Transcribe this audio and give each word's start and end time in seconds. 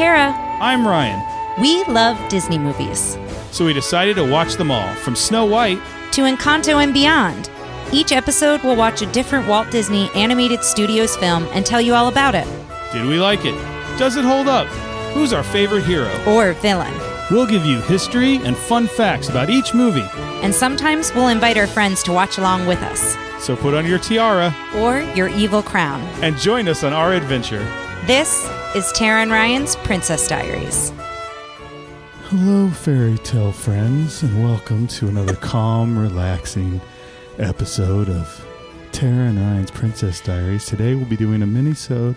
Tara. 0.00 0.34
I'm 0.62 0.86
Ryan. 0.88 1.20
We 1.60 1.84
love 1.84 2.16
Disney 2.30 2.58
movies. 2.58 3.18
So 3.50 3.66
we 3.66 3.74
decided 3.74 4.16
to 4.16 4.24
watch 4.24 4.54
them 4.54 4.70
all, 4.70 4.94
from 4.94 5.14
Snow 5.14 5.44
White 5.44 5.78
To 6.12 6.22
Encanto 6.22 6.82
and 6.82 6.94
beyond. 6.94 7.50
Each 7.92 8.10
episode 8.10 8.62
we'll 8.62 8.76
watch 8.76 9.02
a 9.02 9.12
different 9.12 9.46
Walt 9.46 9.70
Disney 9.70 10.08
Animated 10.14 10.64
Studios 10.64 11.18
film 11.18 11.46
and 11.52 11.66
tell 11.66 11.82
you 11.82 11.92
all 11.92 12.08
about 12.08 12.34
it. 12.34 12.46
Did 12.94 13.04
we 13.04 13.20
like 13.20 13.44
it? 13.44 13.52
Does 13.98 14.16
it 14.16 14.24
hold 14.24 14.48
up? 14.48 14.68
Who's 15.12 15.34
our 15.34 15.42
favorite 15.42 15.84
hero? 15.84 16.10
Or 16.26 16.54
villain. 16.54 16.94
We'll 17.30 17.44
give 17.46 17.66
you 17.66 17.82
history 17.82 18.36
and 18.36 18.56
fun 18.56 18.86
facts 18.86 19.28
about 19.28 19.50
each 19.50 19.74
movie. 19.74 20.08
And 20.42 20.54
sometimes 20.54 21.14
we'll 21.14 21.28
invite 21.28 21.58
our 21.58 21.66
friends 21.66 22.02
to 22.04 22.12
watch 22.14 22.38
along 22.38 22.66
with 22.66 22.80
us. 22.80 23.18
So 23.44 23.54
put 23.54 23.74
on 23.74 23.84
your 23.84 23.98
tiara 23.98 24.54
Or 24.76 25.02
your 25.14 25.28
evil 25.28 25.62
crown. 25.62 26.00
and 26.22 26.38
join 26.38 26.68
us 26.68 26.84
on 26.84 26.94
our 26.94 27.12
adventure. 27.12 27.62
This 28.06 28.48
is 28.74 28.92
Tara 28.92 29.22
and 29.22 29.32
Ryan's 29.32 29.74
Princess 29.74 30.28
Diaries. 30.28 30.92
Hello, 32.28 32.70
fairy 32.70 33.18
tale 33.18 33.50
friends, 33.50 34.22
and 34.22 34.44
welcome 34.44 34.86
to 34.86 35.08
another 35.08 35.34
calm, 35.40 35.98
relaxing 35.98 36.80
episode 37.40 38.08
of 38.08 38.46
Tara 38.92 39.26
and 39.26 39.40
Ryan's 39.40 39.72
Princess 39.72 40.20
Diaries. 40.20 40.66
Today 40.66 40.94
we'll 40.94 41.06
be 41.06 41.16
doing 41.16 41.42
a 41.42 41.46
mini-sode 41.46 42.14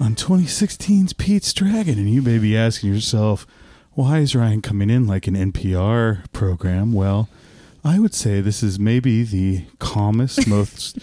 on 0.00 0.16
2016's 0.16 1.12
Pete's 1.12 1.52
Dragon, 1.52 1.96
and 1.96 2.10
you 2.10 2.22
may 2.22 2.38
be 2.38 2.56
asking 2.56 2.92
yourself, 2.92 3.46
why 3.92 4.18
is 4.18 4.34
Ryan 4.34 4.62
coming 4.62 4.90
in 4.90 5.06
like 5.06 5.28
an 5.28 5.36
NPR 5.36 6.24
program? 6.32 6.92
Well, 6.92 7.28
I 7.84 8.00
would 8.00 8.14
say 8.14 8.40
this 8.40 8.64
is 8.64 8.80
maybe 8.80 9.22
the 9.22 9.66
calmest, 9.78 10.44
most 10.48 10.98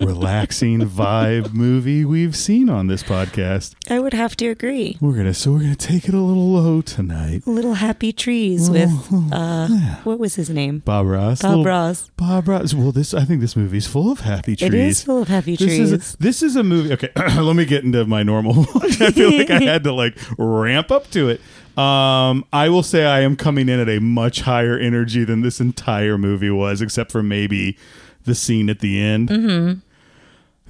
relaxing 0.00 0.80
vibe 0.80 1.52
movie 1.52 2.04
we've 2.04 2.36
seen 2.36 2.68
on 2.68 2.86
this 2.86 3.02
podcast. 3.02 3.74
I 3.90 3.98
would 4.00 4.12
have 4.14 4.36
to 4.36 4.46
agree. 4.48 4.96
We're 5.00 5.16
gonna 5.16 5.34
so 5.34 5.52
we're 5.52 5.60
gonna 5.60 5.74
take 5.76 6.08
it 6.08 6.14
a 6.14 6.20
little 6.20 6.50
low 6.52 6.80
tonight. 6.82 7.46
Little 7.46 7.74
happy 7.74 8.12
trees 8.12 8.70
with, 8.70 8.90
uh, 9.32 9.68
what 10.04 10.18
was 10.18 10.36
his 10.36 10.50
name? 10.50 10.78
Bob 10.80 11.06
Ross. 11.06 11.42
Bob 11.42 11.50
little- 11.50 11.64
Ross. 11.64 12.10
Bob 12.16 12.48
Ross. 12.48 12.74
Well, 12.74 12.92
this 12.92 13.12
I 13.14 13.24
think 13.24 13.40
this 13.40 13.56
movie's 13.56 13.86
full 13.86 14.10
of 14.12 14.20
happy 14.20 14.54
trees. 14.56 14.68
It 14.68 14.74
is 14.74 15.02
full 15.02 15.22
of 15.22 15.28
happy 15.28 15.56
This 15.56 15.66
trees. 15.68 15.92
is 15.92 16.14
a, 16.14 16.18
this 16.18 16.42
is 16.42 16.56
a 16.56 16.62
movie. 16.62 16.92
Okay, 16.92 17.10
let 17.16 17.56
me 17.56 17.64
get 17.64 17.84
into 17.84 18.04
my 18.04 18.22
normal. 18.22 18.60
I 18.82 19.10
feel 19.10 19.36
like 19.36 19.50
I 19.50 19.62
had 19.62 19.84
to 19.84 19.92
like 19.92 20.16
ramp 20.38 20.90
up 20.90 21.10
to 21.12 21.28
it. 21.28 21.40
Um, 21.78 22.44
I 22.52 22.68
will 22.70 22.82
say 22.82 23.04
I 23.04 23.20
am 23.20 23.36
coming 23.36 23.68
in 23.68 23.78
at 23.78 23.88
a 23.88 24.00
much 24.00 24.40
higher 24.40 24.76
energy 24.76 25.22
than 25.24 25.42
this 25.42 25.60
entire 25.60 26.18
movie 26.18 26.50
was, 26.50 26.82
except 26.82 27.12
for 27.12 27.22
maybe 27.22 27.76
the 28.24 28.34
scene 28.34 28.68
at 28.68 28.80
the 28.80 29.00
end. 29.00 29.28
Mm-hmm. 29.28 29.78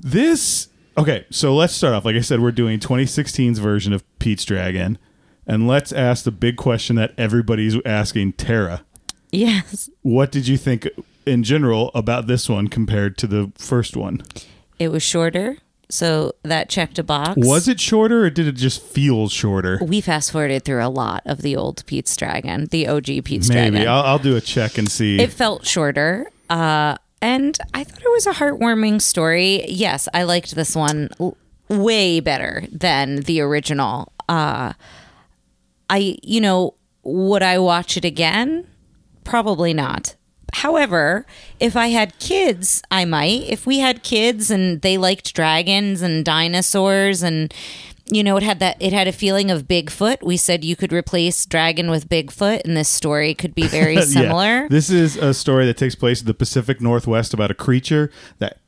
This 0.01 0.69
okay. 0.97 1.27
So 1.31 1.55
let's 1.55 1.73
start 1.73 1.95
off. 1.95 2.05
Like 2.05 2.17
I 2.17 2.21
said, 2.21 2.41
we're 2.41 2.53
doing 2.53 2.79
2016's 2.79 3.59
version 3.59 3.93
of 3.93 4.05
Pete's 4.19 4.45
Dragon, 4.45 4.99
and 5.47 5.67
let's 5.67 5.93
ask 5.93 6.25
the 6.25 6.31
big 6.31 6.57
question 6.57 6.97
that 6.97 7.13
everybody's 7.19 7.77
asking: 7.85 8.35
Tara, 8.35 8.85
yes. 9.31 9.91
what 10.03 10.31
did 10.31 10.49
you 10.49 10.57
think 10.57 10.89
in 11.27 11.43
general 11.43 11.91
about 11.95 12.27
this 12.27 12.49
one 12.49 12.69
compared 12.69 13.19
to 13.19 13.27
the 13.27 13.53
first 13.57 13.97
one? 13.97 14.23
It 14.79 14.89
was 14.89 15.03
shorter, 15.03 15.57
so 15.91 16.35
that 16.43 16.69
checked 16.69 16.99
a 16.99 17.03
box. 17.03 17.35
Was 17.37 17.69
it 17.69 17.81
shorter 17.81 18.25
or 18.25 18.31
did 18.31 18.47
it 18.47 18.53
just 18.53 18.83
feel 18.83 19.29
shorter? 19.29 19.79
We 19.83 20.01
fast 20.01 20.33
forwarded 20.33 20.65
through 20.65 20.85
a 20.85 20.89
lot 20.89 21.23
of 21.25 21.43
the 21.43 21.57
old 21.57 21.85
Pete's 21.87 22.17
Dragon, 22.17 22.67
the 22.67 22.89
OG 22.89 23.25
Pete's 23.25 23.49
Maybe. 23.49 23.71
Dragon. 23.71 23.89
I'll, 23.89 24.03
I'll 24.03 24.19
do 24.19 24.37
a 24.37 24.41
check 24.41 24.79
and 24.79 24.91
see. 24.91 25.21
it 25.21 25.33
felt 25.33 25.67
shorter. 25.67 26.31
Uh, 26.51 26.97
and 27.21 27.59
I 27.75 27.85
thought 27.85 28.03
it 28.03 28.11
was 28.13 28.27
a 28.27 28.33
heartwarming 28.33 29.01
story. 29.03 29.65
Yes, 29.69 30.09
I 30.15 30.23
liked 30.23 30.55
this 30.55 30.75
one 30.77 31.09
l- 31.21 31.37
way 31.69 32.21
better 32.21 32.65
than 32.71 33.17
the 33.23 33.41
original. 33.41 34.13
Uh, 34.29 34.73
I, 35.91 36.19
you 36.23 36.41
know, 36.41 36.75
would 37.03 37.43
I 37.43 37.59
watch 37.59 37.97
it 37.97 38.05
again? 38.05 38.67
Probably 39.25 39.73
not. 39.75 40.15
However, 40.55 41.27
if 41.61 41.77
I 41.77 41.89
had 41.89 42.19
kids, 42.19 42.83
I 42.91 43.05
might. 43.05 43.43
If 43.49 43.67
we 43.67 43.79
had 43.81 44.03
kids 44.03 44.51
and 44.51 44.81
they 44.81 44.97
liked 44.97 45.35
dragons 45.35 46.01
and 46.03 46.25
dinosaurs 46.25 47.23
and 47.23 47.53
you 48.11 48.23
know, 48.25 48.37
it 48.37 48.43
had 48.43 48.59
that 48.61 48.77
it 48.81 48.93
had 48.93 49.07
a 49.09 49.13
feeling 49.13 49.51
of 49.51 49.69
Bigfoot. 49.69 50.23
We 50.23 50.37
said 50.37 50.65
you 50.65 50.77
could 50.77 50.93
replace 50.93 51.45
dragon 51.47 51.91
with 51.91 52.09
Bigfoot 52.09 52.63
and 52.65 52.77
this 52.77 52.89
story 52.89 53.35
could 53.35 53.55
be 53.55 53.67
very 53.67 53.95
Yeah. 53.97 54.01
similar. 54.03 54.69
This 54.69 54.91
is 54.91 55.17
a 55.17 55.35
story 55.35 55.67
that 55.67 55.77
takes 55.77 55.95
place 55.95 56.21
in 56.21 56.27
the 56.27 56.35
Pacific 56.35 56.81
Northwest 56.81 57.35
about 57.35 57.51
a 57.51 57.55
creature 57.55 58.11
that 58.39 58.59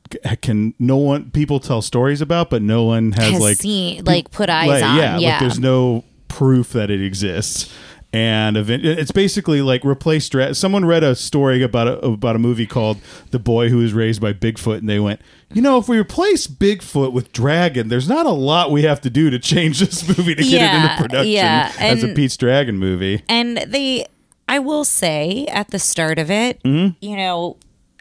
can 0.41 0.73
no 0.77 0.97
one 0.97 1.31
people 1.31 1.59
tell 1.59 1.81
stories 1.81 2.21
about, 2.21 2.49
but 2.49 2.61
no 2.61 2.83
one 2.83 3.13
has, 3.13 3.31
Has 3.31 3.41
like 3.41 3.57
seen- 3.57 4.03
like, 4.03 4.29
put 4.31 4.49
eyes 4.49 4.67
like, 4.69 4.83
on, 4.83 4.97
Yeah, 4.97 5.13
like 5.13 5.21
yeah. 5.21 5.39
there's 5.39 5.59
no 5.59 6.03
proof 6.27 6.73
that 6.73 6.89
it 6.91 7.01
exists. 7.01 7.73
And 8.13 8.57
event- 8.57 8.83
it's 8.85 9.11
basically 9.11 9.61
like 9.61 9.85
replace 9.85 10.27
dra- 10.27 10.53
someone 10.53 10.83
read 10.83 11.01
a 11.01 11.15
story 11.15 11.63
about 11.63 11.87
a, 11.87 11.97
about 12.05 12.35
a 12.35 12.39
movie 12.39 12.67
called 12.67 12.97
The 13.29 13.39
Boy 13.39 13.69
Who 13.69 13.77
Was 13.77 13.93
Raised 13.93 14.19
by 14.21 14.33
Bigfoot, 14.33 14.79
and 14.79 14.89
they 14.89 14.99
went, 14.99 15.21
you 15.53 15.61
know, 15.61 15.77
if 15.77 15.87
we 15.89 15.97
replace 15.97 16.47
Bigfoot 16.47 17.11
with 17.13 17.31
Dragon, 17.33 17.87
there's 17.89 18.07
not 18.09 18.25
a 18.25 18.31
lot 18.31 18.71
we 18.71 18.83
have 18.83 19.01
to 19.01 19.09
do 19.09 19.29
to 19.29 19.39
change 19.39 19.79
this 19.79 20.07
movie 20.17 20.35
to 20.35 20.43
get 20.43 20.73
it 20.73 20.83
into 20.83 20.95
production 21.03 21.31
yeah, 21.33 21.71
as 21.79 22.03
a 22.03 22.09
Pete's 22.09 22.37
Dragon 22.37 22.77
movie. 22.77 23.23
And 23.29 23.57
they, 23.57 24.05
I 24.47 24.59
will 24.59 24.85
say 24.85 25.45
at 25.47 25.69
the 25.71 25.79
start 25.79 26.19
of 26.19 26.29
it, 26.31 26.61
Mm-hmm. 26.63 27.03
you 27.05 27.15
know, 27.17 27.57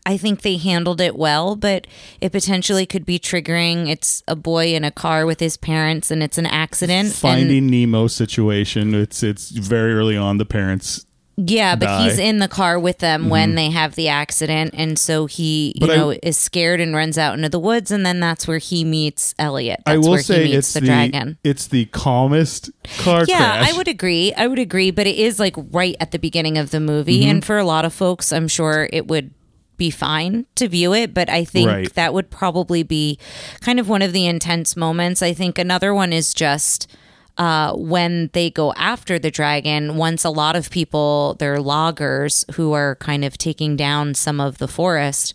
I 0.06 0.16
think 0.16 0.40
they 0.40 0.56
handled 0.56 1.00
it 1.00 1.14
well, 1.14 1.56
but 1.56 1.86
it 2.22 2.32
potentially 2.32 2.86
could 2.86 3.04
be 3.04 3.18
triggering. 3.18 3.88
It's 3.90 4.22
a 4.26 4.34
boy 4.34 4.74
in 4.74 4.82
a 4.82 4.90
car 4.90 5.26
with 5.26 5.40
his 5.40 5.58
parents 5.58 6.10
and 6.10 6.22
it's 6.22 6.38
an 6.38 6.46
accident. 6.46 7.08
and- 7.08 7.14
Finding 7.14 7.66
Nemo 7.68 8.06
situation. 8.06 8.94
It's 8.94 9.22
it's 9.22 9.50
very 9.50 9.92
early 9.94 10.16
on. 10.16 10.38
The 10.38 10.46
parents 10.46 11.04
yeah, 11.46 11.74
but 11.76 11.86
die. 11.86 12.04
he's 12.04 12.18
in 12.18 12.38
the 12.38 12.48
car 12.48 12.78
with 12.78 12.98
them 12.98 13.28
when 13.28 13.54
they 13.54 13.70
have 13.70 13.94
the 13.94 14.08
accident. 14.08 14.74
And 14.76 14.98
so 14.98 15.26
he, 15.26 15.72
you 15.74 15.80
But 15.86 15.90
I- 15.90 15.96
know, 15.96 16.10
is 16.22 16.36
scared 16.36 16.80
and 16.80 16.94
runs 16.94 17.16
out 17.16 17.34
into 17.34 17.48
the 17.48 17.58
woods. 17.58 17.90
And 17.90 18.04
then 18.04 18.20
that's 18.20 18.46
where 18.46 18.58
he 18.58 18.84
meets 18.84 19.34
Elliot. 19.38 19.80
That's 19.86 19.94
I 19.94 19.98
will 19.98 20.10
where 20.10 20.22
say 20.22 20.44
he 20.46 20.52
meets 20.52 20.58
it's 20.68 20.72
the, 20.74 20.80
the, 20.80 20.86
dragon. 20.86 21.38
it's 21.42 21.66
the 21.68 21.86
calmest 21.86 22.70
car 22.98 23.24
Yeah, 23.26 23.38
crash. 23.58 23.72
I 23.72 23.76
would 23.76 23.88
agree. 23.88 24.32
I 24.34 24.46
would 24.46 24.58
agree, 24.58 24.90
but 24.90 25.06
it 25.06 25.16
is 25.16 25.38
like 25.38 25.54
right 25.70 25.96
at 26.00 26.10
the 26.10 26.18
beginning 26.18 26.58
of 26.58 26.70
the 26.70 26.80
movie, 26.80 27.20
Mm-hmm. 27.22 27.30
and 27.30 27.44
for 27.44 27.58
a 27.58 27.64
lot 27.64 27.84
of 27.84 27.92
folks, 27.94 28.32
I'm 28.32 28.46
sure 28.48 28.88
it 28.92 29.06
would 29.08 29.32
be 29.76 29.90
fine 29.90 30.44
to 30.56 30.68
view 30.68 30.92
it, 30.92 31.14
but 31.14 31.30
I 31.30 31.42
think 31.44 31.66
Right. 31.68 31.94
that 31.94 32.12
would 32.12 32.28
probably 32.30 32.82
be 32.82 33.18
kind 33.62 33.80
of 33.80 33.88
one 33.88 34.02
of 34.02 34.12
the 34.12 34.26
intense 34.26 34.76
moments. 34.76 35.22
I 35.22 35.32
think 35.32 35.58
another 35.58 35.94
one 35.94 36.12
is 36.12 36.34
just 36.34 36.86
uh, 37.38 37.74
when 37.74 38.30
they 38.32 38.50
go 38.50 38.72
after 38.74 39.18
the 39.18 39.30
dragon, 39.30 39.96
once 39.96 40.24
a 40.24 40.30
lot 40.30 40.56
of 40.56 40.70
people, 40.70 41.36
they're 41.38 41.60
loggers 41.60 42.44
who 42.54 42.72
are 42.72 42.96
kind 42.96 43.24
of 43.24 43.38
taking 43.38 43.76
down 43.76 44.14
some 44.14 44.40
of 44.40 44.58
the 44.58 44.68
forest. 44.68 45.34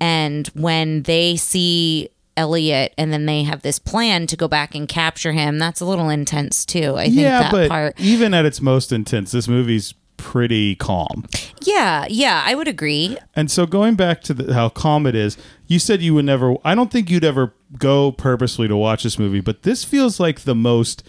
And 0.00 0.46
when 0.48 1.02
they 1.02 1.36
see 1.36 2.08
Elliot 2.36 2.94
and 2.96 3.12
then 3.12 3.26
they 3.26 3.42
have 3.42 3.62
this 3.62 3.78
plan 3.78 4.26
to 4.28 4.36
go 4.36 4.48
back 4.48 4.74
and 4.74 4.88
capture 4.88 5.32
him, 5.32 5.58
that's 5.58 5.80
a 5.80 5.84
little 5.84 6.08
intense 6.08 6.64
too. 6.64 6.96
I 6.96 7.04
think 7.04 7.16
yeah, 7.16 7.42
that 7.42 7.52
but 7.52 7.68
part. 7.68 8.00
even 8.00 8.34
at 8.34 8.44
its 8.44 8.60
most 8.60 8.92
intense, 8.92 9.32
this 9.32 9.48
movie's 9.48 9.94
pretty 10.16 10.74
calm. 10.76 11.26
Yeah, 11.62 12.06
yeah, 12.08 12.42
I 12.44 12.54
would 12.54 12.68
agree. 12.68 13.16
And 13.34 13.50
so 13.50 13.66
going 13.66 13.94
back 13.94 14.22
to 14.22 14.34
the, 14.34 14.54
how 14.54 14.68
calm 14.68 15.06
it 15.06 15.14
is, 15.14 15.36
you 15.66 15.78
said 15.78 16.02
you 16.02 16.14
would 16.14 16.26
never. 16.26 16.56
I 16.64 16.74
don't 16.74 16.92
think 16.92 17.10
you'd 17.10 17.24
ever 17.24 17.54
go 17.78 18.12
purposely 18.12 18.68
to 18.68 18.76
watch 18.76 19.02
this 19.02 19.18
movie, 19.18 19.40
but 19.40 19.62
this 19.62 19.84
feels 19.84 20.20
like 20.20 20.40
the 20.40 20.54
most 20.54 21.02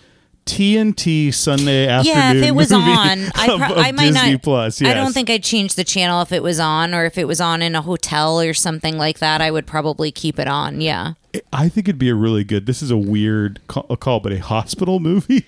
TNT 0.45 1.33
Sunday 1.33 1.87
afternoon. 1.87 2.17
Yeah, 2.17 2.33
if 2.33 2.43
it 2.43 2.55
was 2.55 2.71
on, 2.71 2.81
I, 2.83 3.45
pro- 3.45 3.55
of 3.55 3.61
I 3.77 3.91
might 3.91 4.13
Disney 4.13 4.31
not. 4.33 4.41
Plus. 4.41 4.81
I 4.81 4.93
don't 4.93 5.13
think 5.13 5.29
I'd 5.29 5.43
change 5.43 5.75
the 5.75 5.83
channel 5.83 6.21
if 6.21 6.31
it 6.31 6.43
was 6.43 6.59
on, 6.59 6.93
or 6.93 7.05
if 7.05 7.17
it 7.17 7.27
was 7.27 7.39
on 7.39 7.61
in 7.61 7.75
a 7.75 7.81
hotel 7.81 8.41
or 8.41 8.53
something 8.53 8.97
like 8.97 9.19
that. 9.19 9.41
I 9.41 9.51
would 9.51 9.67
probably 9.67 10.11
keep 10.11 10.39
it 10.39 10.47
on. 10.47 10.81
Yeah. 10.81 11.13
I 11.53 11.69
think 11.69 11.87
it'd 11.87 11.99
be 11.99 12.09
a 12.09 12.15
really 12.15 12.43
good. 12.43 12.65
This 12.65 12.81
is 12.81 12.91
a 12.91 12.97
weird 12.97 13.61
call, 13.67 13.85
a 13.89 13.95
call 13.95 14.19
but 14.19 14.33
a 14.33 14.39
hospital 14.39 14.99
movie. 14.99 15.45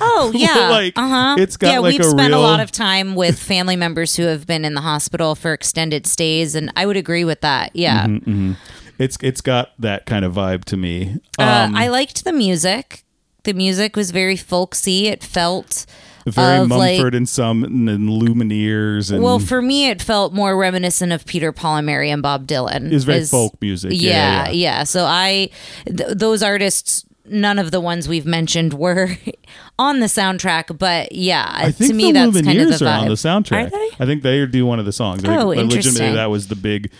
Oh 0.00 0.30
yeah. 0.34 0.68
Like, 0.68 0.92
uh 0.98 1.08
huh. 1.08 1.36
it's 1.38 1.56
got 1.56 1.72
yeah. 1.72 1.78
like 1.78 1.92
we've 1.92 2.00
a 2.02 2.10
spent 2.10 2.34
a 2.34 2.38
lot 2.38 2.60
of 2.60 2.70
time 2.70 3.14
with 3.14 3.38
family 3.38 3.76
members 3.76 4.16
who 4.16 4.24
have 4.24 4.46
been 4.46 4.64
in 4.64 4.74
the 4.74 4.82
hospital 4.82 5.34
for 5.34 5.52
extended 5.54 6.06
stays, 6.06 6.54
and 6.54 6.70
I 6.76 6.84
would 6.84 6.98
agree 6.98 7.24
with 7.24 7.40
that. 7.40 7.70
Yeah. 7.74 8.06
Mm-hmm. 8.06 8.52
It's 8.98 9.16
it's 9.22 9.40
got 9.40 9.70
that 9.78 10.04
kind 10.04 10.24
of 10.24 10.34
vibe 10.34 10.64
to 10.66 10.76
me. 10.76 11.18
Uh, 11.38 11.66
Um, 11.68 11.76
I 11.76 11.88
liked 11.88 12.24
the 12.24 12.32
music. 12.32 13.04
The 13.44 13.52
music 13.54 13.96
was 13.96 14.10
very 14.10 14.36
folksy. 14.36 15.08
It 15.08 15.22
felt 15.22 15.84
very 16.26 16.58
of, 16.58 16.68
like- 16.70 16.96
Mumford 16.98 17.14
and 17.14 17.28
Son 17.28 17.64
and 17.64 18.08
Lumineers 18.08 19.10
and 19.10 19.22
Well, 19.22 19.38
for 19.40 19.60
me, 19.60 19.88
it 19.88 20.00
felt 20.00 20.32
more 20.32 20.56
reminiscent 20.56 21.12
of 21.12 21.26
Peter 21.26 21.50
Paul 21.52 21.78
and 21.78 21.86
Mary 21.86 22.10
and 22.10 22.22
Bob 22.22 22.46
Dylan. 22.46 22.92
It's 22.92 23.04
very 23.04 23.18
Is- 23.18 23.30
folk 23.30 23.54
music. 23.60 23.90
Yeah, 23.94 24.10
Yeah, 24.10 24.44
yeah. 24.46 24.50
yeah. 24.50 24.84
So 24.84 25.04
I, 25.04 25.50
th- 25.86 26.10
those 26.16 26.42
artists, 26.42 27.04
none 27.24 27.58
of 27.58 27.70
the 27.72 27.80
ones 27.80 28.06
we've 28.08 28.26
mentioned 28.26 28.74
were 28.74 29.16
on 29.78 29.98
the 30.00 30.06
soundtrack, 30.06 30.78
but 30.78 31.10
yeah, 31.12 31.50
I 31.52 31.72
think 31.72 31.90
to 31.90 31.96
me 31.96 32.12
the 32.12 32.12
that's 32.12 32.36
Lumineers 32.36 32.44
kind 32.44 32.60
of 32.60 32.78
the 32.78 32.86
are 32.86 32.98
on 32.98 33.08
the 33.08 33.14
soundtrack. 33.14 33.66
Are 33.66 33.70
they? 33.70 33.90
I 33.98 34.06
think 34.06 34.22
they 34.22 34.46
do 34.46 34.64
one 34.66 34.78
of 34.78 34.84
the 34.84 34.92
songs. 34.92 35.24
I 35.24 35.28
think 35.28 35.40
Oh, 35.40 35.46
legitimately 35.48 35.76
interesting. 35.78 36.14
that 36.14 36.30
was 36.30 36.46
the 36.48 36.56
big 36.56 36.92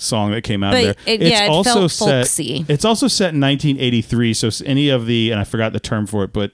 song 0.00 0.30
that 0.32 0.42
came 0.42 0.62
out 0.62 0.72
But 0.72 0.82
there. 0.82 0.94
it- 1.14 1.20
yeah, 1.22 1.44
it 1.44 1.48
also 1.50 1.86
set. 1.88 2.22
folksy. 2.26 2.64
It's 2.68 2.84
also 2.84 3.06
set 3.08 3.34
in 3.34 3.40
1983. 3.40 4.34
So 4.34 4.50
any 4.64 4.88
of 4.88 5.06
the 5.06 5.30
and 5.30 5.40
I 5.40 5.44
forgot 5.44 5.72
the 5.72 5.80
term 5.80 6.06
for 6.06 6.24
it, 6.24 6.32
but 6.32 6.52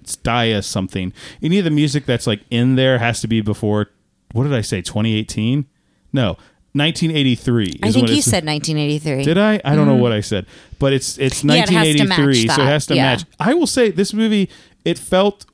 it's 0.00 0.16
Dia 0.16 0.62
something. 0.62 1.12
Any 1.42 1.58
of 1.58 1.64
the 1.64 1.70
music 1.70 2.06
that's 2.06 2.26
like 2.26 2.40
in 2.50 2.76
there 2.76 2.98
has 2.98 3.20
to 3.22 3.26
be 3.28 3.40
before. 3.40 3.90
What 4.32 4.44
did 4.44 4.54
I 4.54 4.60
say? 4.60 4.80
2018? 4.82 5.66
No, 6.12 6.36
1983. 6.72 7.64
Is 7.66 7.72
I 7.82 7.90
think 7.90 8.08
you 8.08 8.12
it's- 8.18 8.24
said 8.24 8.44
1983. 8.44 9.24
Did 9.24 9.38
I? 9.38 9.60
I 9.64 9.74
don't 9.74 9.86
know 9.86 9.94
what 9.96 10.12
I 10.12 10.20
said, 10.20 10.46
but 10.78 10.92
it's 10.92 11.18
it's 11.18 11.38
Mm-hmm. 11.40 11.50
Yeah, 11.50 11.54
it 11.64 11.70
1983, 11.72 12.48
so 12.48 12.62
it 12.62 12.66
has 12.66 12.86
to 12.86 12.94
match. 12.94 13.24
I 13.40 13.54
will 13.54 13.66
say 13.66 13.90
this 13.90 14.12
movie 14.12 14.48
it 14.84 14.98
felt 14.98 15.46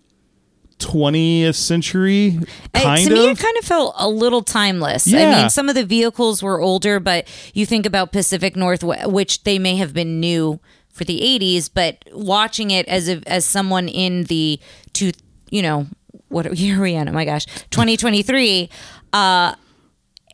20th 0.84 1.54
century 1.54 2.38
Uh, 2.74 2.80
kind 2.82 3.06
to 3.06 3.12
of. 3.12 3.18
me, 3.18 3.30
it 3.30 3.38
kind 3.38 3.56
of 3.58 3.64
felt 3.64 3.94
a 3.98 4.08
little 4.08 4.42
timeless. 4.42 5.12
I 5.12 5.26
mean, 5.40 5.50
some 5.50 5.68
of 5.68 5.74
the 5.74 5.84
vehicles 5.84 6.42
were 6.42 6.60
older, 6.60 7.00
but 7.00 7.26
you 7.54 7.66
think 7.66 7.86
about 7.86 8.12
Pacific 8.12 8.56
Northwest, 8.56 9.08
which 9.10 9.44
they 9.44 9.58
may 9.58 9.76
have 9.76 9.92
been 9.94 10.20
new 10.20 10.60
for 10.92 11.04
the 11.04 11.20
80s, 11.20 11.70
but 11.72 12.04
watching 12.12 12.70
it 12.70 12.86
as 12.88 13.08
a, 13.08 13.22
as 13.26 13.44
someone 13.44 13.88
in 13.88 14.24
the 14.24 14.60
two, 14.92 15.12
you 15.50 15.62
know, 15.62 15.86
what 16.28 16.56
year 16.58 16.78
are 16.78 16.82
we 16.82 16.94
in? 16.94 17.08
Oh 17.08 17.12
my 17.12 17.24
gosh, 17.24 17.46
2023. 17.70 18.68
Uh, 19.12 19.54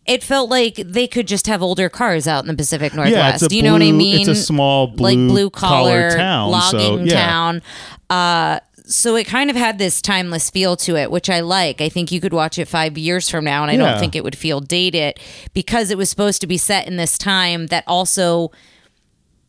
it 0.06 0.22
felt 0.24 0.48
like 0.48 0.76
they 0.76 1.06
could 1.06 1.28
just 1.28 1.46
have 1.48 1.62
older 1.62 1.88
cars 1.90 2.26
out 2.26 2.42
in 2.42 2.48
the 2.48 2.54
Pacific 2.56 2.94
Northwest. 2.94 3.42
yeah, 3.42 3.48
Do 3.48 3.54
you 3.56 3.62
know 3.62 3.72
what 3.74 3.82
I 3.82 3.92
mean? 3.92 4.20
It's 4.20 4.28
a 4.28 4.34
small 4.34 4.86
blue, 4.86 5.04
like 5.04 5.16
blue 5.16 5.50
collar, 5.50 6.10
town, 6.16 6.50
logging 6.50 6.98
so 7.08 7.14
yeah. 7.14 7.26
town. 7.26 7.62
Uh, 8.08 8.60
so 8.88 9.14
it 9.16 9.24
kind 9.24 9.50
of 9.50 9.56
had 9.56 9.78
this 9.78 10.00
timeless 10.02 10.48
feel 10.50 10.74
to 10.78 10.96
it, 10.96 11.10
which 11.10 11.28
I 11.28 11.40
like. 11.40 11.80
I 11.80 11.88
think 11.88 12.10
you 12.10 12.20
could 12.20 12.32
watch 12.32 12.58
it 12.58 12.66
five 12.68 12.96
years 12.96 13.28
from 13.28 13.44
now, 13.44 13.62
and 13.62 13.70
I 13.70 13.74
Yeah. 13.74 13.90
don't 13.90 14.00
think 14.00 14.16
it 14.16 14.24
would 14.24 14.36
feel 14.36 14.60
dated 14.60 15.18
because 15.52 15.90
it 15.90 15.98
was 15.98 16.08
supposed 16.08 16.40
to 16.40 16.46
be 16.46 16.56
set 16.56 16.86
in 16.86 16.96
this 16.96 17.18
time 17.18 17.66
that 17.66 17.84
also 17.86 18.50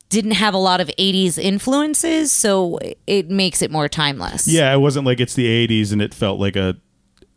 didn't 0.09 0.31
have 0.31 0.53
a 0.53 0.57
lot 0.57 0.81
of 0.81 0.89
80s 0.97 1.37
influences. 1.37 2.31
So 2.31 2.79
it 3.07 3.29
makes 3.29 3.61
it 3.61 3.69
more 3.71 3.87
timeless. 3.87 4.47
Yeah, 4.47 4.73
it 4.73 4.79
wasn't 4.79 5.05
like 5.05 5.19
it's 5.19 5.35
the 5.35 5.45
80s 5.45 5.91
and 5.91 6.01
it 6.01 6.13
felt 6.13 6.39
like 6.39 6.55
a 6.55 6.75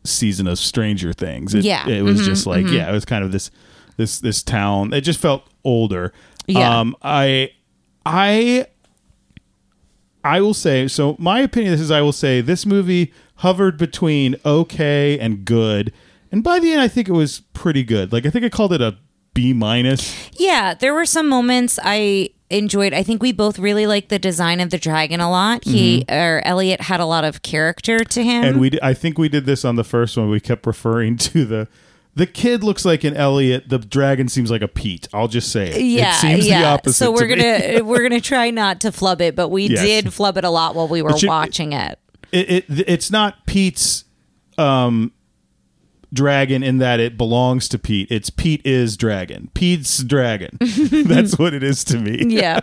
season 0.05 0.47
of 0.47 0.59
Stranger 0.59 1.13
Things. 1.13 1.55
It, 1.55 1.65
Yeah. 1.65 1.87
it 1.87 2.03
was 2.03 2.25
just 2.25 2.47
like 2.47 2.67
yeah, 2.69 2.89
it 2.89 2.93
was 2.93 3.05
kind 3.05 3.25
of 3.25 3.31
this 3.31 3.51
this 3.99 4.21
this 4.21 4.43
town. 4.43 4.93
It 4.95 5.03
just 5.03 5.21
felt 5.21 5.45
older. 5.65 6.13
Yeah. 6.47 6.81
Um, 6.81 6.97
I 7.03 7.51
I 8.07 8.67
I 10.25 10.41
will 10.41 10.55
say 10.55 10.89
so. 10.89 11.17
My 11.19 11.41
opinion 11.41 11.73
this 11.73 11.81
is 11.81 11.91
I 11.91 12.01
will 12.01 12.13
say 12.13 12.41
this 12.41 12.65
movie 12.65 13.13
hovered 13.37 13.77
between 13.77 14.37
okay 14.45 15.19
and 15.19 15.45
good, 15.45 15.93
and 16.31 16.43
by 16.45 16.59
the 16.59 16.73
end 16.73 16.81
I 16.81 16.89
think 16.89 17.09
it 17.09 17.13
was 17.13 17.41
pretty 17.53 17.83
good. 17.83 18.13
Like 18.13 18.27
I 18.27 18.31
think 18.31 18.45
I 18.45 18.49
called 18.49 18.73
it 18.73 18.81
a 18.81 18.97
B 19.35 19.53
minus. 19.53 20.31
Yeah, 20.35 20.75
there 20.75 20.95
were 20.95 21.07
some 21.07 21.29
moments 21.29 21.79
I 21.83 22.31
enjoyed. 22.51 22.93
I 22.93 23.03
think 23.03 23.23
we 23.23 23.33
both 23.33 23.59
really 23.59 23.87
liked 23.87 24.11
the 24.11 24.19
design 24.19 24.61
of 24.61 24.71
the 24.71 24.79
dragon 24.79 25.21
a 25.21 25.31
lot. 25.31 25.65
He 25.65 26.05
or 26.09 26.43
Elliot 26.45 26.83
had 26.83 27.01
a 27.01 27.07
lot 27.07 27.25
of 27.25 27.43
character 27.43 27.99
to 28.01 28.23
him. 28.23 28.43
Mm-hmm. 28.43 28.49
and 28.49 28.61
we 28.61 28.79
I 28.83 28.95
think 28.95 29.19
we 29.19 29.29
did 29.29 29.47
this 29.47 29.65
on 29.65 29.77
the 29.77 29.85
first 29.85 30.17
one. 30.17 30.29
We 30.29 30.41
kept 30.41 30.67
referring 30.67 31.17
to 31.33 31.45
the 31.45 31.69
the 32.15 32.27
kid 32.27 32.63
looks 32.63 32.85
like 32.85 33.05
an 33.05 33.15
Elliot. 33.17 33.69
The 33.69 33.79
dragon 33.79 34.29
seems 34.29 34.51
like 34.51 34.63
a 34.63 34.69
Pete. 34.69 35.09
I'll 35.15 35.29
just 35.29 35.51
say 35.51 35.71
it. 35.71 35.81
yeah, 35.83 36.13
it 36.15 36.21
seems 36.21 36.47
yeah. 36.47 36.61
the 36.61 36.67
opposite. 36.69 36.97
so 36.99 37.11
we're 37.11 37.27
to 37.29 37.37
gonna 37.37 37.85
we're 37.85 38.03
gonna 38.03 38.21
try 38.21 38.51
not 38.51 38.81
to 38.83 38.93
flub 38.93 39.21
it, 39.21 39.35
but 39.35 39.49
we 39.49 39.67
Yes. 39.69 39.81
did 39.83 40.13
flub 40.15 40.37
it 40.37 40.45
a 40.45 40.51
lot 40.51 40.75
while 40.75 40.89
we 40.89 41.01
were 41.03 41.17
you- 41.17 41.29
watching 41.29 41.73
it. 41.73 41.99
it, 42.33 42.51
it 42.69 42.85
it's 42.89 43.11
not 43.11 43.47
Pete's 43.47 44.05
um 44.59 45.13
dragon 46.13 46.63
in 46.63 46.77
that 46.79 47.01
it 47.01 47.17
belongs 47.17 47.69
to 47.71 47.79
Pete. 47.79 48.09
It's 48.11 48.29
Pete 48.29 48.61
is 48.67 48.99
dragon. 48.99 49.51
Pete's 49.55 50.03
dragon. 50.03 50.51
That's 50.61 51.39
what 51.39 51.55
it 51.55 51.63
is 51.63 51.83
to 51.85 51.99
me. 51.99 52.25
yeah. 52.27 52.61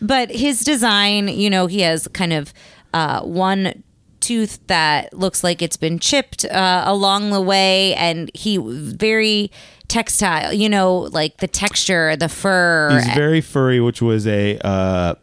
But 0.00 0.30
his 0.30 0.60
design, 0.60 1.26
you 1.26 1.50
know, 1.50 1.66
he 1.66 1.80
has 1.80 2.06
kind 2.08 2.32
of 2.32 2.54
uh, 2.94 3.22
one 3.22 3.82
tooth 4.28 4.58
that 4.66 5.14
looks 5.14 5.42
like 5.42 5.62
it's 5.62 5.78
been 5.78 5.98
chipped 5.98 6.44
uh, 6.44 6.82
along 6.86 7.30
the 7.30 7.40
way, 7.40 7.94
and 7.94 8.30
he 8.34 8.58
very 8.58 9.50
textile. 9.88 10.52
You 10.52 10.68
know, 10.68 10.98
like 10.98 11.38
the 11.38 11.48
texture, 11.48 12.14
the 12.14 12.28
fur. 12.28 12.90
He's 12.92 13.14
very 13.14 13.40
furry, 13.40 13.80
which 13.80 14.02
was 14.02 14.26
a 14.26 14.58
uh, 14.58 15.14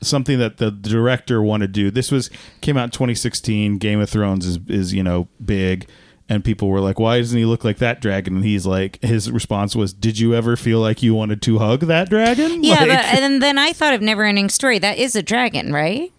something 0.00 0.38
that 0.38 0.58
the 0.58 0.70
director 0.70 1.42
wanted 1.42 1.66
to 1.66 1.72
do. 1.72 1.90
This 1.90 2.12
was 2.12 2.30
came 2.60 2.76
out 2.76 2.84
in 2.84 2.90
2016. 2.90 3.78
Game 3.78 4.00
of 4.00 4.08
Thrones 4.08 4.46
is 4.46 4.58
is 4.68 4.94
you 4.94 5.02
know 5.02 5.26
big, 5.44 5.88
and 6.28 6.44
people 6.44 6.68
were 6.68 6.80
like, 6.80 7.00
"Why 7.00 7.18
doesn't 7.18 7.36
he 7.36 7.44
look 7.44 7.64
like 7.64 7.78
that 7.78 8.00
dragon?" 8.00 8.36
And 8.36 8.44
he's 8.44 8.64
like, 8.64 9.02
his 9.02 9.28
response 9.28 9.74
was, 9.74 9.92
"Did 9.92 10.20
you 10.20 10.36
ever 10.36 10.56
feel 10.56 10.78
like 10.78 11.02
you 11.02 11.14
wanted 11.14 11.42
to 11.42 11.58
hug 11.58 11.80
that 11.80 12.08
dragon?" 12.08 12.62
yeah, 12.64 12.84
Like, 12.84 12.88
but, 12.90 13.04
and 13.06 13.42
then 13.42 13.58
I 13.58 13.72
thought 13.72 13.92
of 13.92 14.00
Never 14.02 14.22
Ending 14.22 14.50
Story. 14.50 14.78
That 14.78 14.98
is 14.98 15.16
a 15.16 15.22
dragon, 15.22 15.72
right? 15.72 16.12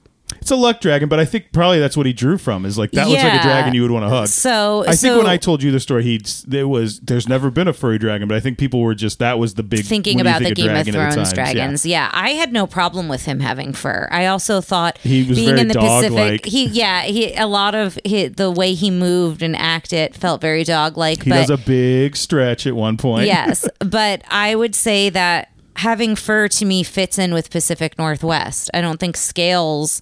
It's 0.47 0.51
a 0.53 0.55
luck 0.55 0.79
dragon, 0.79 1.09
but 1.09 1.19
I 1.19 1.25
think 1.25 1.51
probably 1.51 1.79
that's 1.79 1.97
what 1.97 2.05
he 2.05 2.13
drew 2.13 2.38
from. 2.38 2.65
Is 2.65 2.77
like 2.77 2.91
that 2.91 3.07
looks 3.09 3.21
like 3.21 3.33
a 3.33 3.35
Yeah. 3.35 3.44
dragon 3.44 3.73
you 3.73 3.81
would 3.81 3.91
want 3.91 4.05
to 4.05 4.09
hug. 4.09 4.27
So 4.27 4.83
I 4.83 4.95
think 4.95 4.97
so 4.97 5.17
when 5.17 5.27
I 5.27 5.35
told 5.35 5.61
you 5.61 5.71
the 5.71 5.79
story, 5.81 6.03
he 6.03 6.21
there 6.47 6.67
was 6.67 7.01
there's 7.01 7.27
never 7.27 7.51
been 7.51 7.67
a 7.67 7.73
furry 7.73 7.97
dragon, 7.99 8.29
but 8.29 8.35
I 8.35 8.39
think 8.39 8.57
people 8.57 8.79
were 8.79 8.95
just 8.95 9.19
that 9.19 9.39
was 9.39 9.55
the 9.55 9.63
big 9.63 9.83
thinking 9.83 10.17
when 10.17 10.25
you 10.25 10.31
about 10.31 10.44
the 10.44 10.55
Game 10.55 10.67
of 10.67 10.71
dragon 10.71 10.95
at 10.95 11.13
Thrones 11.13 11.15
times, 11.15 11.29
yeah. 11.31 11.53
dragons. 11.53 11.85
Yeah. 11.85 12.09
I 12.13 12.29
had 12.31 12.53
no 12.53 12.65
problem 12.65 13.09
with 13.09 13.25
him 13.25 13.41
having 13.41 13.73
fur. 13.73 14.07
I 14.09 14.27
also 14.27 14.61
thought 14.61 14.97
He 14.99 15.23
was 15.27 15.38
being 15.38 15.49
very 15.49 15.61
in 15.61 15.67
the 15.67 15.73
dog-like. 15.73 16.44
Pacific, 16.44 16.45
he 16.45 16.65
yeah, 16.67 17.01
he 17.01 17.33
a 17.35 17.47
lot 17.47 17.75
of 17.75 17.99
he, 18.05 18.27
the 18.27 18.49
way 18.49 18.73
he 18.73 18.89
moved 18.89 19.41
and 19.41 19.53
acted 19.55 20.15
felt 20.15 20.39
very 20.39 20.63
dog 20.63 20.97
like. 20.97 21.23
He 21.23 21.29
does 21.29 21.49
a 21.49 21.57
big 21.57 22.15
stretch 22.15 22.65
at 22.65 22.73
one 22.73 22.95
point. 22.95 23.25
yes, 23.25 23.67
but 23.79 24.21
I 24.29 24.55
would 24.55 24.75
say 24.75 25.09
that 25.09 25.49
having 25.75 26.15
fur 26.15 26.47
to 26.47 26.65
me 26.65 26.83
fits 26.83 27.19
in 27.19 27.33
with 27.33 27.51
Pacific 27.51 27.97
Northwest. 27.99 28.69
I 28.73 28.79
don't 28.81 28.99
think 28.99 29.17
scales 29.17 30.01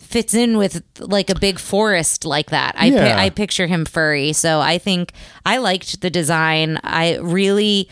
fits 0.00 0.34
in 0.34 0.56
with 0.58 0.82
like 0.98 1.30
a 1.30 1.38
big 1.38 1.58
forest 1.58 2.24
like 2.24 2.50
that. 2.50 2.74
I 2.76 2.90
pi- 2.90 3.24
I 3.26 3.30
picture 3.30 3.66
him 3.68 3.84
furry, 3.84 4.32
so 4.32 4.60
I 4.60 4.78
think 4.78 5.12
I 5.46 5.58
liked 5.58 6.00
the 6.00 6.10
design. 6.10 6.80
I 6.82 7.18
really 7.18 7.88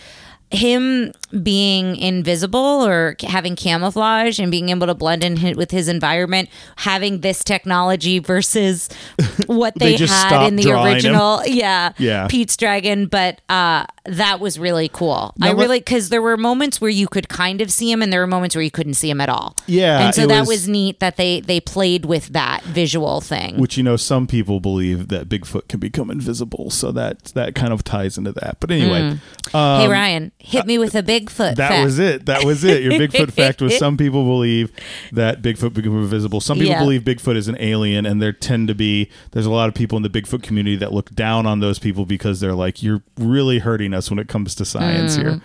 him 0.51 1.13
being 1.43 1.97
invisible 1.97 2.59
or 2.59 3.15
having 3.23 3.55
camouflage 3.55 4.39
and 4.39 4.51
being 4.51 4.71
able 4.71 4.87
to 4.87 4.95
blend 4.95 5.23
in 5.23 5.57
with 5.57 5.71
his 5.71 5.89
environment 5.89 6.49
having 6.77 7.21
this 7.21 7.45
technology 7.45 8.19
versus 8.19 8.89
what 9.47 9.75
They 9.75 9.97
they, 9.97 10.07
had 10.07 10.47
in 10.49 10.57
the 10.57 10.63
drawing 10.63 10.87
him. 10.87 10.95
original. 10.95 11.43
Yeah. 11.47 11.93
Yeah. 11.99 12.29
pete's 12.29 12.57
dragon 12.57 13.07
but 13.07 13.41
uh 13.51 13.85
that 14.07 14.41
was 14.41 14.59
really 14.59 14.89
cool. 14.89 15.35
I 15.43 15.49
Now 15.49 15.53
let- 15.53 15.63
really 15.65 15.81
because 15.81 16.09
there 16.09 16.23
were 16.23 16.39
moments 16.39 16.81
where 16.81 16.89
you 16.91 17.09
could 17.09 17.29
kind 17.29 17.61
of 17.61 17.71
see 17.71 17.93
him 17.93 18.01
and 18.01 18.11
there 18.11 18.21
were 18.21 18.27
moments 18.27 18.57
where 18.57 18.63
you 18.63 18.71
couldn't 18.71 18.95
see 18.95 19.11
him 19.11 19.21
at 19.21 19.29
all. 19.29 19.55
Yeah, 19.67 20.07
and 20.07 20.15
so 20.15 20.27
that 20.27 20.41
was- 20.41 20.49
was 20.49 20.69
neat 20.69 20.99
that 21.01 21.17
they 21.17 21.41
they 21.41 21.61
played 21.61 22.07
with 22.07 22.29
that 22.29 22.63
visual 22.65 23.21
thing. 23.21 23.59
Which 23.59 23.77
you 23.77 23.83
know, 23.83 23.97
some 23.97 24.27
people 24.27 24.61
believe 24.61 25.09
that 25.09 25.29
Bigfoot 25.29 25.69
can 25.69 25.79
become 25.79 26.11
invisible, 26.11 26.71
so 26.71 26.91
that 26.93 27.25
that 27.35 27.55
kind 27.55 27.71
of 27.71 27.85
ties 27.85 28.17
into 28.17 28.33
that. 28.33 28.57
But 28.61 28.71
anyway, 28.71 29.19
um, 29.53 29.81
hey 29.81 29.89
ryan 29.89 30.33
hit 30.41 30.67
me 30.67 30.79
with 30.79 30.95
a 30.95 31.03
bigfoot 31.03 31.57
that 31.57 31.69
fact. 31.71 31.85
was 31.85 31.99
it. 31.99 32.27
That 32.27 32.45
was 32.45 32.63
it. 32.65 32.83
Your 32.83 32.93
Bigfoot 32.93 33.33
fact 33.33 33.61
was 33.61 33.77
some 33.77 33.97
people 33.97 34.25
believe 34.25 34.71
that 35.13 35.43
Bigfoot 35.43 35.75
became 35.75 35.99
invisible. 35.99 36.41
Some 36.41 36.59
people 36.59 36.71
Yeah. 36.73 36.79
believe 36.79 37.03
Bigfoot 37.03 37.37
is 37.37 37.49
an 37.49 37.57
alien, 37.59 38.07
and 38.07 38.23
there 38.23 38.33
tend 38.33 38.69
to 38.69 38.75
be 38.75 39.11
there's 39.33 39.47
a 39.47 39.51
lot 39.51 39.69
of 39.69 39.75
people 39.75 39.97
in 39.97 40.03
the 40.05 40.09
Bigfoot 40.09 40.43
community 40.43 40.77
that 40.77 40.93
look 40.93 41.11
down 41.15 41.45
on 41.47 41.61
those 41.61 41.79
people 41.79 42.07
because 42.07 42.39
they're 42.41 42.55
like, 42.55 42.83
you're 42.83 43.03
really 43.19 43.59
hurting 43.59 43.93
us 43.93 44.11
when 44.11 44.19
it 44.19 44.29
comes 44.29 44.55
to 44.55 44.65
science 44.65 45.17
Mm. 45.17 45.23
here. 45.23 45.41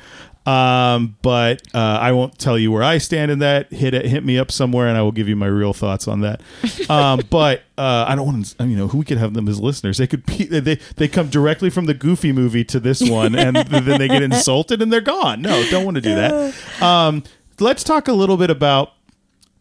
Um, 0.45 1.15
but 1.21 1.62
uh, 1.73 1.77
I 2.01 2.12
won't 2.12 2.38
tell 2.38 2.59
you 2.59 2.71
where 2.71 2.83
I 2.83 2.97
stand 2.97 3.31
in 3.31 3.39
that. 3.39 3.71
Hit 3.71 3.93
it, 3.93 4.05
hit 4.05 4.25
me 4.25 4.38
up 4.38 4.51
somewhere, 4.51 4.88
and 4.88 4.97
I 4.97 5.01
will 5.01 5.12
give 5.12 5.29
you 5.29 5.35
my 5.35 5.47
real 5.47 5.73
thoughts 5.73 6.07
on 6.07 6.21
that. 6.21 6.41
Um, 6.89 7.21
but 7.29 7.63
uh, 7.77 8.05
I 8.07 8.15
don't 8.15 8.25
want 8.25 8.45
to. 8.45 8.67
You 8.67 8.75
know, 8.75 8.88
who 8.88 9.00
we 9.00 9.05
could 9.05 9.17
have 9.17 9.33
them 9.33 9.47
as 9.47 9.59
listeners? 9.59 9.97
They 9.97 10.07
could 10.07 10.25
be. 10.25 10.45
They 10.45 10.75
they 10.97 11.07
come 11.07 11.29
directly 11.29 11.69
from 11.69 11.85
the 11.85 11.93
Goofy 11.93 12.31
movie 12.31 12.65
to 12.65 12.79
this 12.79 13.07
one, 13.07 13.35
and 13.35 13.55
then 13.67 14.00
they 14.00 14.07
get 14.07 14.21
insulted 14.21 14.81
and 14.81 14.91
they're 14.91 15.01
gone. 15.01 15.41
No, 15.41 15.63
don't 15.69 15.85
want 15.85 15.95
to 15.95 16.01
do 16.01 16.15
that. 16.15 16.81
Um, 16.81 17.23
let's 17.59 17.83
talk 17.83 18.07
a 18.07 18.13
little 18.13 18.38
bit 18.38 18.50
about 18.50 18.93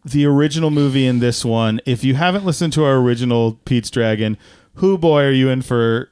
the 0.03 0.25
original 0.25 0.69
movie 0.69 1.07
in 1.07 1.19
this 1.19 1.45
one. 1.45 1.79
If 1.85 2.03
you 2.03 2.15
haven't 2.15 2.45
listened 2.45 2.73
to 2.73 2.83
our 2.83 2.95
original 2.95 3.53
Pete's 3.65 3.89
Dragon, 3.89 4.37
who 4.75 4.97
boy 4.97 5.23
are 5.23 5.31
you 5.31 5.49
in 5.49 5.61
for 5.61 6.09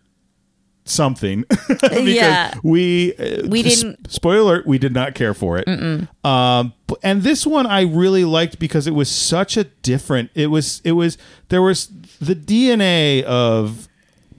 something? 0.85 1.45
because 1.67 2.03
Yeah. 2.07 2.53
we 2.63 3.13
uh, 3.15 3.47
We 3.47 3.63
didn't- 3.63 4.11
spoiler 4.11 4.63
we 4.65 4.77
did 4.77 4.93
not 4.93 5.13
care 5.15 5.33
for 5.33 5.57
it. 5.63 5.67
Um, 6.25 6.73
and 7.03 7.21
this 7.23 7.45
one 7.45 7.65
I 7.65 7.81
really 7.81 8.25
liked 8.25 8.59
because 8.59 8.87
it 8.87 8.93
was 8.95 9.09
such 9.09 9.57
a 9.57 9.63
different. 9.65 10.31
It 10.35 10.47
was 10.47 10.81
it 10.83 10.91
was 10.93 11.17
there 11.49 11.61
was 11.61 11.87
the 12.19 12.35
DNA 12.35 13.23
of 13.23 13.87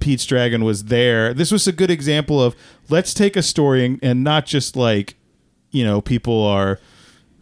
Pete's 0.00 0.26
Dragon 0.26 0.64
was 0.64 0.84
there. 0.84 1.32
This 1.32 1.50
was 1.52 1.66
a 1.68 1.72
good 1.72 1.90
example 1.90 2.42
of 2.42 2.54
let's 2.88 3.14
take 3.14 3.37
a 3.37 3.42
story 3.42 3.84
and, 3.84 3.99
and 4.02 4.25
not 4.25 4.46
just 4.46 4.76
like 4.76 5.16
you 5.70 5.84
know 5.84 6.00
people 6.00 6.44
are 6.44 6.78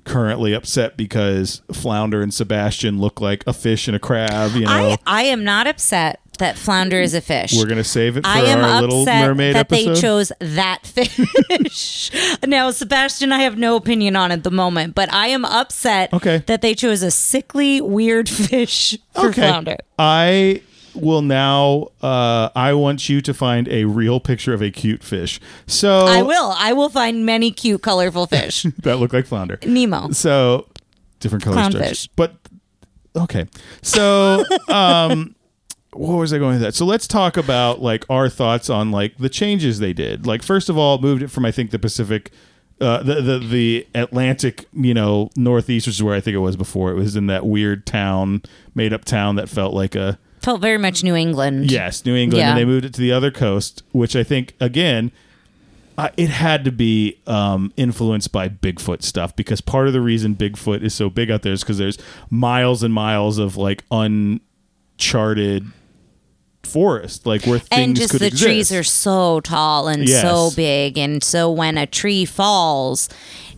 currently 0.04 0.52
upset 0.54 0.97
because 0.97 1.62
Flounder 1.73 2.23
and 2.23 2.33
Sebastian 2.33 2.99
look 3.00 3.21
like 3.21 3.45
a 3.47 3.52
fish 3.52 3.87
and 3.88 3.95
a 3.97 3.99
crab. 3.99 4.52
You 4.52 4.62
know, 4.66 4.71
I, 4.71 4.99
I 5.07 5.23
am 5.25 5.45
not 5.45 5.66
upset 5.66 6.21
that 6.40 6.59
flounder 6.59 7.00
is 7.00 7.14
a 7.14 7.20
fish. 7.23 7.54
We're 7.56 7.66
gonna 7.68 7.85
save 7.85 8.16
it 8.18 8.25
for 8.25 8.28
I 8.28 8.40
am 8.40 8.62
our 8.64 8.80
Little 8.82 9.02
upset 9.02 9.26
Mermaid 9.28 9.54
that 9.54 9.61
episode. 9.73 9.94
they 9.94 10.00
chose 10.00 10.32
that 10.40 10.85
fish. 10.87 12.11
now, 12.47 12.70
Sebastian, 12.70 13.32
I 13.32 13.38
have 13.40 13.56
no 13.56 13.76
opinion 13.76 14.16
on 14.16 14.32
at 14.32 14.42
the 14.44 14.50
moment, 14.50 14.94
but 14.94 15.11
I 15.12 15.28
am 15.28 15.44
upset 15.44 16.12
Okay. 16.12 16.42
that 16.47 16.61
they 16.62 16.75
chose 16.75 17.02
a 17.02 17.11
sickly, 17.11 17.80
weird 17.80 18.28
fish 18.50 18.99
for 19.14 19.32
flounder. 19.32 19.76
I 19.99 20.62
will 20.94 21.23
now. 21.23 21.88
Uh, 22.02 22.49
I 22.56 22.75
want 22.75 23.09
you 23.09 23.20
to 23.23 23.32
find 23.32 23.68
a 23.68 23.85
real 23.85 24.18
picture 24.20 24.52
of 24.52 24.61
a 24.62 24.70
cute 24.70 25.02
fish. 25.04 25.40
So 25.66 26.06
I 26.06 26.23
will. 26.23 26.52
I 26.56 26.73
will 26.73 26.88
find 26.88 27.25
many 27.25 27.50
cute, 27.52 27.82
colorful 27.82 28.26
fish. 28.26 28.62
that 28.82 28.97
look 28.99 29.12
like 29.12 29.26
flounder. 29.26 29.59
Nemo. 29.64 30.11
So 30.11 30.66
different 31.20 31.44
colors, 31.44 31.68
Clownfish. 31.68 32.09
but 32.16 32.35
okay. 33.14 33.47
So 33.82 34.44
um, 34.68 35.35
what 35.92 36.16
was 36.16 36.32
I 36.32 36.38
going 36.38 36.54
with 36.54 36.62
that? 36.62 36.75
So 36.75 36.85
let's 36.85 37.06
talk 37.06 37.37
about 37.37 37.80
like 37.82 38.04
our 38.09 38.28
thoughts 38.28 38.70
on 38.70 38.90
like 38.90 39.16
the 39.18 39.28
changes 39.28 39.78
they 39.78 39.92
did. 39.92 40.26
Like 40.26 40.42
first 40.42 40.68
of 40.68 40.78
all, 40.78 40.99
moved 40.99 41.23
it 41.23 41.28
from 41.28 41.44
I 41.44 41.50
think 41.52 41.70
the 41.70 41.78
Pacific. 41.78 42.30
Uh, 42.80 43.02
the, 43.02 43.20
the 43.20 43.38
the 43.38 43.87
Atlantic, 43.94 44.64
you 44.73 44.94
know, 44.94 45.28
northeast, 45.37 45.87
which 45.87 45.97
is 45.97 46.02
where 46.02 46.14
I 46.14 46.20
think 46.20 46.35
it 46.35 46.38
was 46.38 46.56
before. 46.56 46.90
It 46.90 46.94
was 46.94 47.14
in 47.14 47.26
that 47.26 47.44
weird 47.44 47.85
town, 47.85 48.40
made 48.75 48.94
up 48.94 49.04
town 49.04 49.37
that 49.37 49.50
felt 49.50 49.75
like 49.75 49.94
a 49.94 50.18
Felt 50.40 50.62
very 50.62 50.78
much 50.78 51.04
New 51.04 51.14
England. 51.14 51.70
Yes, 51.70 52.06
New 52.06 52.16
England, 52.16 52.38
Yeah. 52.40 52.49
and 52.52 52.59
they 52.59 52.64
moved 52.64 52.87
it 52.87 52.94
to 52.94 53.00
the 53.02 53.12
other 53.12 53.30
coast, 53.30 53.82
which 53.92 54.16
I 54.16 54.23
think 54.25 54.54
again, 54.61 55.12
uh, 55.99 56.09
it 56.16 56.30
had 56.30 56.64
to 56.64 56.73
be 56.73 57.18
um, 57.26 57.70
influenced 57.76 58.32
by 58.32 58.49
Bigfoot 58.49 59.02
stuff 59.02 59.37
because 59.37 59.61
part 59.61 59.87
of 59.87 59.92
the 59.92 60.00
reason 60.00 60.35
Bigfoot 60.35 60.82
is 60.82 60.94
so 60.94 61.11
big 61.11 61.30
out 61.30 61.42
there 61.42 61.52
is 61.52 61.61
because 61.61 61.76
there's 61.76 61.99
miles 62.30 62.82
and 62.82 62.94
miles 62.94 63.37
of 63.37 63.59
like 63.59 63.85
uncharted 63.90 65.66
forest, 66.62 67.26
like 67.26 67.45
where 67.47 67.59
things 67.59 67.69
and 67.73 67.97
just 67.97 68.19
the 68.19 68.26
exist. 68.26 68.43
trees 68.45 68.73
are 68.73 68.83
so 68.85 69.40
tall 69.40 69.88
and 69.88 70.09
so 70.09 70.50
big 70.55 70.97
and 70.99 71.23
so 71.25 71.50
when 71.50 71.76
a 71.79 71.87
tree 71.87 72.25
falls 72.25 73.09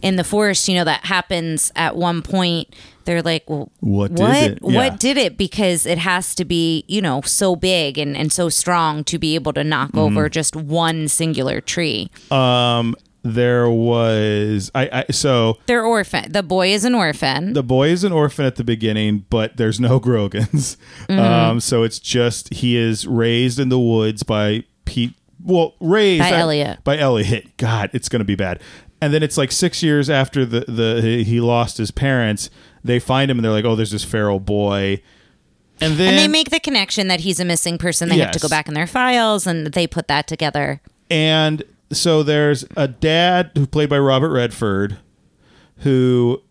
in 0.01 0.17
the 0.17 0.25
forest 0.25 0.69
you 0.69 0.75
know 0.75 0.85
that 0.85 1.05
happens 1.05 1.71
at 1.77 1.95
one 1.97 2.23
point 2.23 2.75
they're 3.05 3.23
like 3.23 3.43
well 3.49 3.71
What 3.81 4.15
did 4.15 4.21
what 4.23 4.37
it? 4.43 4.59
Yeah. 4.63 4.77
what 4.77 5.01
did 5.01 5.17
it 5.17 5.37
because 5.37 5.85
it 5.87 5.99
has 5.99 6.35
to 6.37 6.45
be 6.45 6.85
you 6.89 7.03
know 7.03 7.21
so 7.23 7.55
big 7.57 7.99
and, 7.99 8.17
and 8.17 8.33
so 8.33 8.49
strong 8.49 9.05
to 9.05 9.19
be 9.19 9.35
able 9.35 9.53
to 9.53 9.65
knock 9.65 9.91
Mm-hmm. 9.91 9.99
over 9.99 10.29
just 10.29 10.57
one 10.57 11.07
singular 11.09 11.61
tree 11.61 12.11
um, 12.31 12.95
there 13.23 13.69
was 13.71 14.71
I, 14.75 15.05
I 15.09 15.13
so 15.13 15.59
they're 15.67 15.85
orphan 15.85 16.33
the 16.33 16.43
boy 16.43 16.73
is 16.73 16.85
an 16.85 16.95
orphan 16.95 17.53
the 17.53 17.63
boy 17.63 17.89
is 17.89 18.05
an 18.05 18.13
orphan 18.13 18.45
at 18.45 18.57
the 18.57 18.65
beginning, 18.65 19.27
but 19.31 19.57
there's 19.57 19.79
no 19.81 19.99
Grogans. 20.03 20.77
Mm-hmm. 21.09 21.19
Um, 21.19 21.61
so 21.61 21.83
it's 21.83 21.99
just 21.99 22.53
he 22.53 22.77
is 22.77 23.07
raised 23.07 23.59
in 23.59 23.69
the 23.69 23.79
woods 23.79 24.23
by 24.23 24.65
Pete. 24.85 25.15
Well, 25.45 25.75
raised 25.81 26.23
By 26.23 26.33
Elliot. 26.33 26.85
By 26.85 26.99
Elliot. 26.99 27.57
God, 27.57 27.91
it's 27.93 28.09
gonna 28.09 28.25
be 28.25 28.35
bad. 28.37 28.61
And 29.01 29.13
then 29.13 29.23
it's 29.23 29.37
like 29.37 29.51
six 29.51 29.83
years 29.83 30.09
after 30.09 30.45
the 30.45 30.61
the 30.69 31.23
he 31.25 31.41
lost 31.41 31.79
his 31.79 31.91
parents. 31.91 32.51
They 32.85 32.99
find 32.99 33.31
him 33.31 33.39
and 33.39 33.45
they're 33.45 33.53
like, 33.53 33.65
oh, 33.65 33.77
there's 33.77 33.91
this 33.93 34.05
feral 34.05 34.41
boy. 34.41 35.03
And 35.81 35.95
then 35.95 36.11
and 36.11 36.19
they 36.19 36.29
make 36.29 36.51
the 36.51 36.61
connection 36.61 37.09
that 37.09 37.21
he's 37.21 37.41
a 37.41 37.45
missing 37.45 37.79
person 37.79 38.09
they 38.09 38.19
have 38.19 38.31
to 38.33 38.39
go 38.39 38.49
back 38.49 38.69
in 38.69 38.75
their 38.75 38.87
files 38.87 39.47
and 39.47 39.67
they 39.69 39.87
put 39.87 40.07
that 40.07 40.29
together 40.29 40.81
And 41.11 41.65
so 41.93 42.23
there's 42.23 42.65
a 42.77 42.89
dad 42.89 43.53
who 43.55 43.67
played 43.67 43.89
by 43.89 43.99
Robert 43.99 44.31
Redford, 44.31 44.99
who 45.79 46.43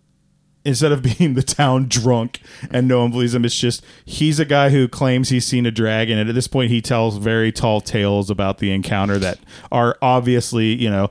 instead 0.63 0.91
of 0.91 1.01
being 1.18 1.34
the 1.34 1.44
town 1.44 1.88
drunk 1.88 2.39
and 2.70 2.88
no 2.88 3.01
one 3.01 3.12
believes 3.12 3.34
him, 3.34 3.46
it's 3.46 3.58
just 3.58 3.84
he's 4.06 4.39
a 4.39 4.46
guy 4.46 4.70
who 4.70 4.88
claims 4.88 5.30
he's 5.30 5.46
seen 5.46 5.65
a 5.65 5.72
dragon, 5.72 6.18
and 6.18 6.30
at 6.30 6.36
this 6.36 6.48
point 6.48 6.72
he 6.72 6.82
tells 6.82 7.18
very 7.18 7.51
tall 7.51 7.82
tales 7.82 8.30
about 8.30 8.60
the 8.60 8.72
encounter 8.72 9.18
that 9.18 9.39
are 9.72 9.98
obviously 10.01 10.74
you 10.74 10.89
know 10.89 11.10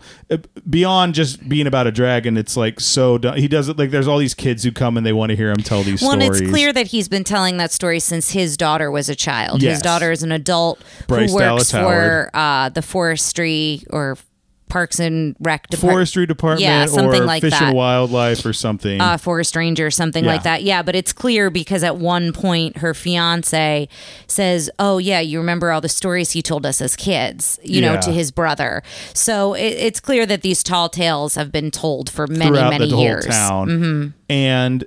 beyond 0.69 1.15
just 1.15 1.49
being 1.49 1.67
about 1.67 1.87
a 1.87 1.93
dragon. 1.93 2.37
It's 2.37 2.57
like 2.57 2.81
so 2.81 3.19
done. 3.19 3.39
he 3.39 3.49
does 3.49 3.69
it 3.69 3.79
like 3.79 3.91
there's 3.91 4.09
all 4.09 4.19
these 4.19 4.35
kids 4.35 4.63
who 4.63 4.73
come 4.73 4.97
and 4.97 5.07
they 5.07 5.13
want 5.13 5.31
to 5.31 5.37
hear 5.37 5.51
him 5.51 5.57
tell 5.57 5.83
these 5.83 6.01
stories. 6.01 6.19
Well, 6.19 6.27
stories. 6.27 6.41
it's 6.41 6.51
clear 6.51 6.73
that 6.73 6.89
he's 6.89 7.09
been 7.09 7.25
telling 7.25 7.57
that 7.59 7.73
story 7.73 8.01
since 8.01 8.31
his 8.31 8.57
daughter 8.57 8.91
was 8.91 9.09
a 9.09 9.17
child. 9.17 9.63
Yes. 9.63 9.77
His 9.77 9.83
daughter 9.83 10.11
is 10.11 10.23
an 10.23 10.33
adult 10.33 10.83
Bryce 11.07 11.31
who 11.31 11.37
works 11.37 11.71
for 11.71 12.31
uh, 12.35 12.69
the 12.69 12.83
forestry 12.83 13.83
or 13.91 14.17
Parks 14.71 14.99
and 14.99 15.37
Rec 15.41 15.67
department. 15.69 15.93
Forestry 15.95 16.27
department 16.27 16.63
Yeah, 16.63 16.87
something 16.87 17.23
or 17.23 17.25
like 17.27 17.43
fish 17.43 17.51
that. 17.53 17.63
and 17.63 17.77
wildlife 17.77 18.47
or 18.47 18.53
something. 18.55 19.01
uh, 19.01 19.19
forest 19.19 19.55
ranger, 19.57 19.91
something 19.91 20.25
Yeah. 20.25 20.31
like 20.31 20.43
that. 20.45 20.63
Yeah, 20.63 20.83
but 20.83 20.95
it's 20.97 21.13
clear 21.13 21.51
because 21.51 21.83
at 21.85 21.97
one 21.99 22.33
point 22.33 22.79
her 22.79 22.95
fiance 22.95 23.89
says, 24.27 24.71
"Oh 24.79 24.99
yeah, 24.99 25.21
you 25.21 25.39
remember 25.39 25.71
all 25.73 25.81
the 25.81 25.89
stories 25.89 26.31
he 26.31 26.41
told 26.43 26.65
us 26.65 26.81
as 26.81 26.97
kids, 26.97 27.59
you 27.63 27.81
know, 27.83 28.01
to 28.01 28.11
his 28.13 28.31
brother." 28.31 28.83
So 29.13 29.55
it, 29.55 29.61
it's 29.75 30.01
clear 30.01 30.25
that 30.27 30.43
these 30.43 30.63
tall 30.63 30.89
tales 30.89 31.35
have 31.35 31.53
been 31.53 31.71
told 31.71 32.09
for 32.09 32.27
many, 32.27 32.47
throughout 32.51 32.71
many 32.71 32.91
the 32.91 32.97
years. 32.97 33.27
whole 33.27 33.67
town. 33.67 34.15
And 34.29 34.85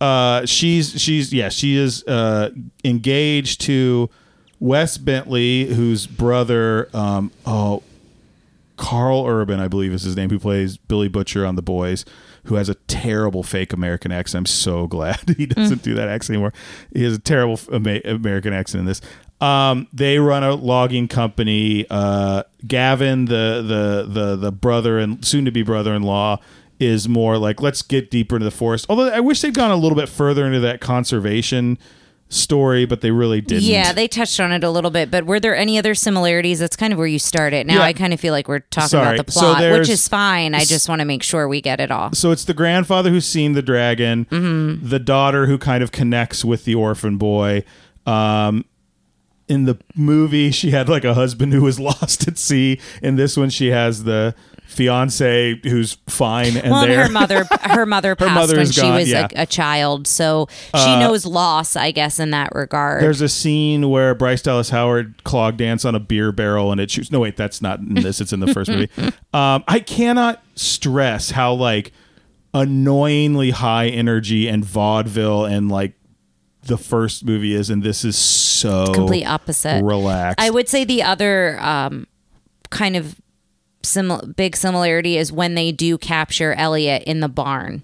uh, 0.00 0.46
she's 0.46 1.00
she's 1.00 1.32
yeah 1.32 1.48
she 1.48 1.76
is 1.76 2.04
uh, 2.06 2.50
engaged 2.84 3.60
to 3.62 4.08
Wes 4.60 4.96
Bentley, 4.96 5.64
whose 5.66 6.06
brother 6.06 6.88
um, 6.94 7.32
oh 7.46 7.82
Karl 8.78 9.26
Urban 9.26 9.60
I 9.60 9.68
believe 9.68 9.92
is 9.92 10.02
his 10.02 10.16
name, 10.16 10.30
who 10.30 10.38
plays 10.38 10.78
Billy 10.78 11.08
Butcher 11.08 11.44
on 11.44 11.56
The 11.56 11.62
Boys. 11.62 12.06
Who 12.44 12.54
has 12.54 12.70
a 12.70 12.74
terrible 12.74 13.42
fake 13.42 13.74
American 13.74 14.10
accent? 14.10 14.38
I'm 14.38 14.46
so 14.46 14.86
glad 14.88 15.34
he 15.36 15.44
doesn't 15.44 15.82
do 15.82 15.94
that 15.94 16.08
accent 16.08 16.36
anymore. 16.36 16.54
He 16.94 17.04
has 17.04 17.14
a 17.14 17.18
terrible 17.18 17.60
American 17.70 18.54
accent 18.54 18.80
in 18.80 18.86
this. 18.86 19.02
Um, 19.40 19.86
they 19.92 20.18
run 20.18 20.42
a 20.42 20.54
logging 20.54 21.08
company. 21.08 21.86
Uh, 21.90 22.44
Gavin, 22.66 23.26
the 23.26 23.62
the 23.66 24.12
the 24.12 24.36
the 24.36 24.52
brother 24.52 24.98
and 24.98 25.24
soon 25.24 25.44
to 25.44 25.50
be 25.50 25.62
brother 25.62 25.94
in 25.94 26.02
law, 26.02 26.40
is 26.80 27.08
more 27.08 27.38
like 27.38 27.60
let's 27.60 27.82
get 27.82 28.10
deeper 28.10 28.36
into 28.36 28.44
the 28.44 28.50
forest. 28.50 28.86
Although 28.88 29.10
I 29.10 29.20
wish 29.20 29.40
they'd 29.40 29.54
gone 29.54 29.70
a 29.70 29.76
little 29.76 29.96
bit 29.96 30.08
further 30.08 30.46
into 30.46 30.60
that 30.60 30.80
conservation 30.80 31.78
story, 32.30 32.84
but 32.84 33.00
they 33.00 33.10
really 33.10 33.40
didn't. 33.40 33.62
Yeah, 33.64 33.92
they 33.92 34.06
touched 34.06 34.38
on 34.38 34.52
it 34.52 34.62
a 34.62 34.70
little 34.70 34.90
bit, 34.90 35.10
but 35.10 35.24
were 35.24 35.40
there 35.40 35.56
any 35.56 35.78
other 35.78 35.94
similarities? 35.94 36.58
That's 36.58 36.76
kind 36.76 36.92
of 36.92 36.98
where 36.98 37.06
you 37.06 37.18
started. 37.18 37.66
Now 37.66 37.76
Yeah. 37.76 37.82
I 37.84 37.92
kind 37.94 38.12
of 38.12 38.20
feel 38.20 38.32
like 38.32 38.48
we're 38.48 38.58
talking 38.60 38.88
Sorry. 38.88 39.14
about 39.16 39.26
the 39.26 39.32
So 39.32 39.40
plot, 39.40 39.72
which 39.72 39.88
is 39.88 40.06
fine. 40.08 40.54
I 40.54 40.64
just 40.64 40.88
want 40.88 41.00
to 41.00 41.04
make 41.06 41.22
sure 41.22 41.48
we 41.48 41.60
get 41.60 41.80
it 41.80 41.90
all. 41.90 42.12
so 42.12 42.30
it's 42.30 42.44
the 42.44 42.54
grandfather 42.54 43.10
who's 43.10 43.26
seen 43.26 43.52
the 43.54 43.62
dragon, 43.62 44.26
Mm-hmm. 44.26 44.88
the 44.88 44.98
daughter 44.98 45.46
who 45.46 45.56
kind 45.58 45.82
of 45.82 45.90
connects 45.92 46.44
with 46.44 46.64
the 46.64 46.74
orphan 46.74 47.16
boy. 47.16 47.64
Um, 48.06 48.64
in 49.48 49.64
the 49.64 49.78
movie, 49.96 50.50
she 50.50 50.70
had 50.72 50.88
like 50.90 51.04
a 51.04 51.14
husband 51.14 51.54
who 51.54 51.62
was 51.62 51.80
lost 51.90 52.28
at 52.28 52.36
sea. 52.36 52.78
In 53.02 53.16
this 53.16 53.36
one, 53.36 53.48
she 53.50 53.68
has 53.68 54.04
the 54.04 54.34
fiance 54.68 55.58
who's 55.64 55.94
fine 56.06 56.56
and 56.56 56.70
Well, 56.70 56.84
and 56.84 56.92
her 56.92 57.08
mother, 57.10 57.44
her 57.62 57.86
mother 57.86 58.14
passed 58.14 58.34
mother 58.34 58.56
when 58.58 58.70
she 58.70 58.82
gone, 58.82 58.94
was 58.94 59.08
yeah. 59.08 59.22
Uh, 59.22 59.28
a, 59.34 59.42
a 59.42 59.46
child, 59.46 60.06
so 60.06 60.46
she 60.76 60.98
knows 60.98 61.24
loss, 61.24 61.74
I 61.74 61.90
guess, 61.90 62.20
in 62.20 62.30
that 62.30 62.54
regard. 62.54 63.02
There's 63.02 63.22
a 63.22 63.28
scene 63.30 63.88
where 63.88 64.14
Bryce 64.14 64.42
Dallas 64.42 64.70
Howard 64.70 65.24
clog 65.24 65.56
dance 65.56 65.84
on 65.84 65.94
a 65.94 66.00
beer 66.00 66.32
barrel 66.32 66.70
and 66.70 66.80
it 66.80 66.90
shoots. 66.90 67.10
No, 67.10 67.20
wait, 67.20 67.36
that's 67.36 67.62
not 67.62 67.80
in 67.80 67.94
this. 67.94 68.20
It's 68.20 68.32
in 68.32 68.40
the 68.40 68.52
first 68.52 68.70
movie. 68.70 68.88
Um, 69.34 69.62
I 69.68 69.80
cannot 69.80 70.42
stress 70.54 71.30
how 71.30 71.52
like 71.52 71.92
annoyingly 72.54 73.50
high 73.50 73.88
energy 73.88 74.48
and 74.48 74.64
vaudeville 74.64 75.44
and 75.44 75.68
like 75.68 75.92
the 76.62 76.78
first 76.78 77.24
movie 77.24 77.54
is, 77.54 77.68
and 77.68 77.82
this 77.82 78.04
is 78.04 78.16
so 78.16 78.92
complete 78.94 79.24
opposite. 79.24 79.82
relaxed. 79.82 80.40
I 80.40 80.50
would 80.50 80.68
say 80.68 80.84
the 80.84 81.02
other 81.02 81.58
um, 81.60 82.06
kind 82.70 82.96
of 82.96 83.20
simil- 83.82 84.34
big 84.36 84.56
similarity 84.56 85.16
is 85.16 85.32
when 85.32 85.54
they 85.54 85.72
do 85.72 85.98
capture 85.98 86.52
Elliot 86.54 87.02
in 87.06 87.20
the 87.20 87.28
barn. 87.28 87.82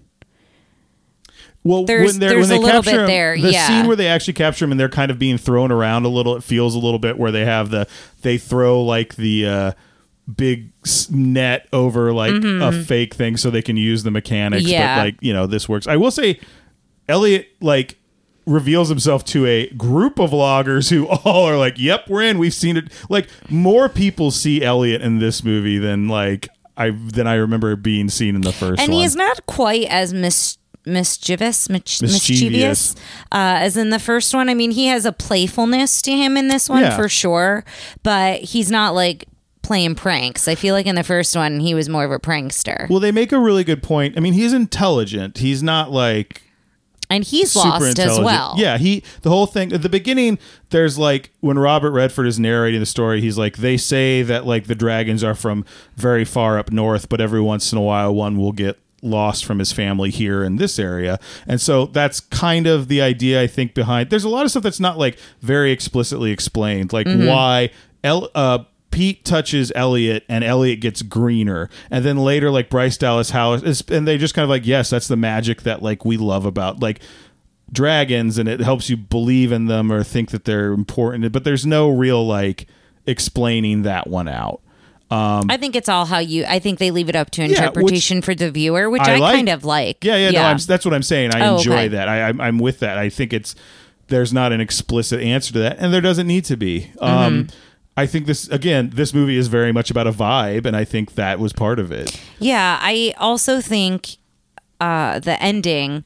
Well, 1.63 1.85
There's- 1.87 2.13
when, 2.13 2.21
there's 2.21 2.35
when 2.35 2.45
a 2.45 2.47
they 2.47 2.59
little 2.59 2.83
capture 2.83 2.91
bit 2.91 3.01
him, 3.01 3.07
there, 3.07 3.39
the 3.41 3.51
yeah. 3.53 3.67
scene 3.67 3.87
where 3.87 3.97
they 3.97 4.07
actually 4.09 4.35
capture 4.35 4.67
him 4.67 4.71
and 4.73 4.79
they're 4.79 4.89
kind 4.91 5.11
of 5.11 5.19
being 5.19 5.39
thrown 5.39 5.73
around 5.73 6.05
a 6.05 6.09
little, 6.09 6.37
it 6.37 6.43
feels 6.45 6.75
a 6.75 6.79
little 6.79 6.99
bit 6.99 7.17
where 7.19 7.31
they 7.33 7.47
have 7.47 7.71
the 7.71 7.89
they 8.21 8.37
throw 8.37 8.83
like 8.83 9.17
the 9.17 9.47
uh, 9.47 9.73
big 10.37 10.71
net 11.11 11.67
over 11.73 12.13
like 12.13 12.35
a 12.35 12.85
fake 12.85 13.15
thing 13.15 13.39
so 13.39 13.49
they 13.51 13.63
can 13.63 13.79
use 13.79 14.03
the 14.03 14.11
mechanics. 14.11 14.65
Mm-hmm. 14.65 14.73
Yeah. 14.73 14.97
But 14.99 15.05
like 15.05 15.17
you 15.23 15.33
know, 15.33 15.47
this 15.47 15.67
works. 15.67 15.87
I 15.87 15.97
will 15.97 16.11
say, 16.11 16.39
Elliot 17.09 17.49
like 17.63 17.97
reveals 18.47 18.89
himself 18.89 19.25
to 19.27 19.47
a 19.47 19.69
group 19.71 20.19
of 20.19 20.33
loggers 20.33 20.91
who 20.91 21.07
all 21.25 21.45
are 21.49 21.57
like, 21.57 21.79
"Yep, 21.79 22.09
we're 22.09 22.23
in. 22.23 22.39
We've 22.39 22.55
seen 22.55 22.77
it." 22.77 22.93
Like 23.09 23.29
more 23.51 23.89
people 23.89 24.31
see 24.31 24.63
Elliot 24.63 25.03
in 25.03 25.19
this 25.19 25.43
movie 25.45 25.79
than 25.79 26.09
like 26.09 26.49
I 26.77 26.91
than 26.91 27.27
I 27.27 27.35
remember 27.35 27.77
being 27.77 28.09
seen 28.09 28.35
in 28.35 28.41
the 28.43 28.53
first 28.53 28.81
and 28.81 28.93
one. 28.93 28.99
he 29.01 29.05
is 29.05 29.15
not 29.17 29.47
quite 29.47 29.87
as 29.89 30.13
mis- 30.13 30.59
mischievous, 30.87 31.69
mich- 31.69 32.03
Mischievous. 32.03 32.31
mischievous 32.41 32.95
uh, 33.33 33.57
as 33.61 33.77
in 33.77 33.91
the 33.91 33.99
first 33.99 34.35
one. 34.35 34.49
I 34.49 34.55
mean, 34.55 34.71
he 34.73 34.87
has 34.87 35.05
a 35.07 35.13
playfulness 35.13 36.03
to 36.03 36.13
him 36.13 36.37
in 36.37 36.49
this 36.49 36.69
one 36.69 36.83
Yeah. 36.83 36.97
for 36.97 37.09
sure, 37.09 37.65
but 38.03 38.41
he's 38.41 38.71
not 38.71 38.95
like 38.95 39.25
playing 39.63 39.95
pranks. 39.95 40.47
I 40.47 40.55
feel 40.57 40.75
like 40.75 40.85
in 40.87 40.95
the 40.95 41.03
first 41.05 41.35
one 41.35 41.61
he 41.61 41.73
was 41.75 41.89
more 41.89 42.05
of 42.05 42.11
a 42.11 42.19
prankster. 42.19 42.89
Well, 42.91 43.01
they 43.01 43.13
make 43.13 43.33
a 43.33 43.39
really 43.39 43.65
good 43.65 43.83
point. 43.83 44.17
I 44.17 44.21
mean, 44.21 44.35
he's 44.35 44.53
intelligent. 44.53 45.39
He's 45.39 45.63
not 45.63 45.91
like 45.91 46.43
and 47.11 47.25
he's 47.25 47.53
super 47.53 47.69
lost 47.69 47.99
as 47.99 48.19
well. 48.19 48.55
Yeah, 48.57 48.79
he 48.79 49.03
the 49.23 49.31
whole 49.31 49.47
thing 49.47 49.73
at 49.73 49.83
the 49.83 49.89
beginning. 49.89 50.39
There's 50.71 50.99
like 50.99 51.31
when 51.41 51.59
Robert 51.59 51.93
Redford 51.93 52.27
is 52.27 52.39
narrating 52.41 52.81
the 52.81 52.87
story, 52.87 53.21
he's 53.21 53.39
like, 53.39 53.57
they 53.59 53.77
say 53.77 54.23
that 54.23 54.47
like 54.47 54.67
the 54.67 54.75
dragons 54.75 55.23
are 55.23 55.35
from 55.35 55.65
very 55.97 56.25
far 56.25 56.59
up 56.59 56.71
north, 56.73 57.09
but 57.09 57.21
every 57.21 57.41
once 57.41 57.73
in 57.73 57.79
a 57.79 57.83
while 57.83 58.15
one 58.15 58.37
will 58.39 58.53
get 58.53 58.79
lost 59.03 59.45
from 59.45 59.59
his 59.59 59.71
family 59.71 60.09
here 60.11 60.43
in 60.43 60.57
this 60.57 60.79
area, 60.79 61.19
and 61.47 61.61
so 61.61 61.87
that's 61.87 62.21
kind 62.21 62.67
of 62.67 62.89
the 62.89 63.03
idea 63.03 63.41
I 63.43 63.47
think 63.47 63.75
behind. 63.75 64.09
There's 64.09 64.25
a 64.25 64.31
lot 64.31 64.45
of 64.47 64.51
stuff 64.51 64.63
that's 64.63 64.81
not 64.81 64.97
like 64.99 65.19
very 65.43 65.73
explicitly 65.73 66.31
explained, 66.31 66.93
like 66.93 67.07
Mm-hmm. 67.07 67.27
why 67.27 67.71
El. 68.03 68.31
Uh, 68.35 68.61
Pete 68.95 69.25
touches 69.25 69.73
Elliot 69.75 70.25
and 70.29 70.45
Elliot 70.45 70.81
gets 70.81 71.03
greener. 71.03 71.69
And 71.91 72.05
then 72.05 72.17
later, 72.17 72.49
like 72.49 72.71
Bryce 72.71 72.97
Dallas 72.97 73.31
Howard, 73.31 73.65
is, 73.65 73.83
and 73.89 74.07
they 74.07 74.17
just 74.17 74.35
kind 74.35 74.45
of 74.45 74.51
like, 74.51 74.65
yes, 74.65 74.89
that's 74.89 75.09
the 75.09 75.17
magic 75.17 75.63
that 75.63 75.83
like 75.83 76.05
we 76.05 76.17
love 76.17 76.47
about 76.47 76.79
like 76.79 77.01
dragons 77.73 78.39
and 78.39 78.49
it 78.49 78.61
helps 78.61 78.89
you 78.89 78.97
believe 78.97 79.51
in 79.51 79.67
them 79.67 79.91
or 79.91 80.05
think 80.05 80.31
that 80.31 80.45
they're 80.45 80.73
important. 80.73 81.33
But 81.33 81.43
there's 81.43 81.67
no 81.67 81.91
real 81.91 82.25
like 82.25 82.69
explaining 83.05 83.83
that 83.83 84.07
one 84.07 84.29
out. 84.29 84.61
Um, 85.11 85.51
I 85.51 85.57
think 85.57 85.75
it's 85.75 85.89
all 85.89 86.07
how 86.07 86.19
you. 86.19 86.45
I 86.47 86.61
think 86.61 86.79
they 86.79 86.91
leave 86.93 87.09
it 87.09 87.17
up 87.17 87.31
to 87.33 87.43
which 87.43 87.51
interpretation 87.51 88.23
for 88.23 88.35
the 88.35 88.51
viewer, 88.51 88.89
which 88.89 89.03
I 89.03 89.17
I, 89.17 89.19
like. 89.19 89.35
kind 89.35 89.49
of 89.49 89.65
like. 89.65 90.05
Yeah, 90.05 90.17
yeah, 90.17 90.31
no, 90.31 90.43
I'm, 90.43 90.59
that's 90.59 90.85
what 90.85 90.95
I'm 90.95 91.03
saying. 91.03 91.35
I 91.35 91.49
Oh, 91.49 91.57
enjoy 91.57 91.73
okay. 91.73 91.89
that. 91.89 92.09
I, 92.09 92.29
I'm, 92.29 92.59
with 92.59 92.79
that. 92.79 92.97
I 92.97 93.11
think 93.11 93.33
it's 93.33 93.55
there's 94.07 94.33
not 94.33 94.53
an 94.53 94.61
explicit 94.61 95.21
answer 95.21 95.53
to 95.53 95.59
that, 95.61 95.79
and 95.79 95.93
there 95.93 96.01
doesn't 96.01 96.27
need 96.27 96.45
to 96.47 96.57
be. 96.57 96.91
Mm-hmm. 96.97 97.55
I 97.97 98.07
think 98.07 98.27
this 98.27 98.49
again. 98.49 98.91
This 98.95 99.15
movie 99.15 99.37
is 99.37 99.47
very 99.49 99.73
much 99.73 99.91
about 99.91 100.07
a 100.07 100.13
vibe, 100.13 100.67
and 100.67 100.77
I 100.77 100.85
think 100.85 101.15
that 101.15 101.39
was 101.39 101.53
part 101.53 101.79
of 101.79 101.93
it. 101.93 102.21
Yeah, 102.41 102.79
I 102.81 103.15
also 103.19 103.61
think 103.61 104.17
uh, 104.81 105.21
the 105.21 105.41
ending. 105.43 106.05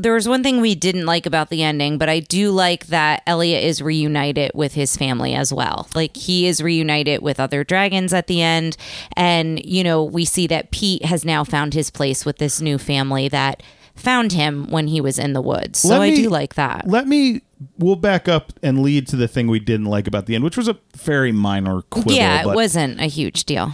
There 0.00 0.14
was 0.14 0.28
one 0.28 0.44
thing 0.44 0.60
we 0.60 0.76
didn't 0.76 1.06
like 1.06 1.26
about 1.26 1.50
the 1.50 1.64
ending, 1.64 1.98
but 1.98 2.08
I 2.08 2.20
do 2.20 2.52
like 2.52 2.86
that 2.86 3.22
Elliot 3.26 3.64
is 3.64 3.82
reunited 3.82 4.52
with 4.54 4.74
his 4.74 4.96
family 4.96 5.34
as 5.34 5.52
well. 5.52 5.88
Like 5.94 6.16
he 6.16 6.46
is 6.46 6.62
reunited 6.62 7.20
with 7.20 7.40
other 7.40 7.64
dragons 7.64 8.12
at 8.12 8.28
the 8.28 8.40
end, 8.40 8.76
and 9.16 9.64
you 9.64 9.82
know 9.82 10.04
we 10.04 10.24
see 10.24 10.46
that 10.48 10.70
Pete 10.70 11.04
has 11.04 11.24
now 11.24 11.42
found 11.42 11.74
his 11.74 11.90
place 11.90 12.24
with 12.24 12.38
this 12.38 12.60
new 12.60 12.78
family 12.78 13.26
that 13.28 13.62
found 13.96 14.32
him 14.32 14.68
when 14.70 14.86
he 14.86 15.00
was 15.00 15.18
in 15.18 15.32
the 15.32 15.42
woods. 15.42 15.80
So 15.80 15.88
Let 15.88 16.02
I 16.02 16.10
me- 16.10 16.16
do 16.22 16.28
like 16.28 16.54
that. 16.54 16.86
Let 16.86 17.06
me. 17.08 17.42
We'll 17.78 17.96
back 17.96 18.28
up 18.28 18.52
and 18.62 18.82
lead 18.82 19.06
to 19.08 19.16
the 19.16 19.26
thing 19.28 19.48
we 19.48 19.58
didn't 19.60 19.86
like 19.86 20.06
about 20.06 20.26
the 20.26 20.34
end, 20.34 20.44
which 20.44 20.56
was 20.56 20.68
a 20.68 20.78
very 20.96 21.32
minor 21.32 21.82
quibble. 21.82 22.12
yeah, 22.12 22.44
but 22.44 22.52
it 22.52 22.54
wasn't 22.54 23.00
a 23.00 23.06
huge 23.06 23.44
deal. 23.44 23.72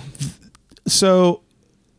so 0.87 1.43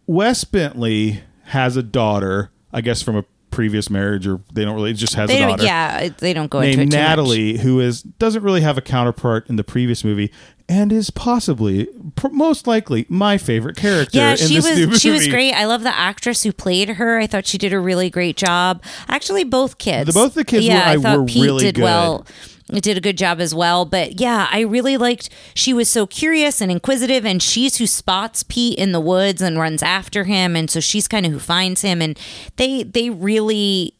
Wes 0.07 0.43
Bentley 0.43 1.21
has 1.45 1.77
a 1.77 1.83
daughter, 1.83 2.51
I 2.73 2.81
guess 2.81 3.01
from 3.01 3.17
a 3.17 3.25
previous 3.55 3.89
marriage, 3.89 4.27
or 4.27 4.41
they 4.53 4.63
don't 4.65 4.75
really 4.75 4.91
it 4.91 4.95
just 4.95 5.15
has 5.15 5.29
They 5.29 5.41
a 5.41 5.47
daughter 5.47 5.63
yeah, 5.63 6.09
they 6.09 6.33
don't 6.33 6.49
go 6.51 6.59
into 6.59 6.77
named 6.77 6.93
it 6.93 6.95
too 6.95 7.01
much. 7.01 7.07
Natalie, 7.09 7.57
who 7.57 7.79
is 7.79 8.03
doesn't 8.03 8.43
really 8.43 8.61
have 8.61 8.77
a 8.77 8.81
counterpart 8.81 9.49
in 9.49 9.55
the 9.55 9.63
previous 9.63 10.03
movie, 10.03 10.31
and 10.67 10.91
is 10.91 11.09
possibly, 11.09 11.87
pr- 12.15 12.27
most 12.29 12.67
likely, 12.67 13.05
my 13.09 13.37
favorite 13.37 13.77
character. 13.77 14.17
Yeah, 14.17 14.31
in 14.31 14.37
she 14.37 14.55
this 14.55 14.75
new 14.77 14.87
was 14.89 15.01
she 15.01 15.09
was 15.11 15.27
great. 15.27 15.53
I 15.53 15.65
love 15.65 15.83
the 15.83 15.95
actress 15.95 16.43
who 16.43 16.51
played 16.51 16.89
her. 16.89 17.17
I 17.17 17.27
thought 17.27 17.45
she 17.47 17.57
did 17.57 17.71
a 17.73 17.79
really 17.79 18.09
great 18.09 18.35
job. 18.37 18.83
Actually, 19.07 19.43
both 19.45 19.77
kids. 19.77 20.07
The- 20.07 20.13
both 20.13 20.33
the 20.33 20.43
kids 20.45 20.65
yeah, 20.65 20.79
were- 20.79 20.85
I- 20.85 20.91
I 20.93 20.97
thought 20.97 21.19
were 21.19 21.25
Pete 21.25 21.43
really 21.43 21.63
did 21.65 21.75
good. 21.75 21.83
well. 21.83 22.25
It 22.73 22.83
did 22.83 22.97
a 22.97 23.01
good 23.01 23.17
job 23.17 23.39
as 23.39 23.53
well. 23.53 23.85
But 23.85 24.19
yeah, 24.19 24.47
I 24.51 24.61
really 24.61 24.97
liked 24.97 25.29
she 25.53 25.73
was 25.73 25.89
so 25.89 26.07
curious 26.07 26.61
and 26.61 26.71
inquisitive 26.71 27.25
and 27.25 27.41
she's 27.41 27.77
who 27.77 27.85
spots 27.85 28.43
Pete 28.43 28.79
in 28.79 28.91
the 28.91 28.99
woods 28.99 29.41
and 29.41 29.59
runs 29.59 29.83
after 29.83 30.23
him 30.23 30.55
and 30.55 30.69
so 30.69 30.79
she's 30.79 31.07
kind 31.07 31.25
of 31.25 31.31
who 31.31 31.39
finds 31.39 31.81
him 31.81 32.01
and 32.01 32.19
they 32.55 32.83
they 32.83 33.09
really 33.09 33.93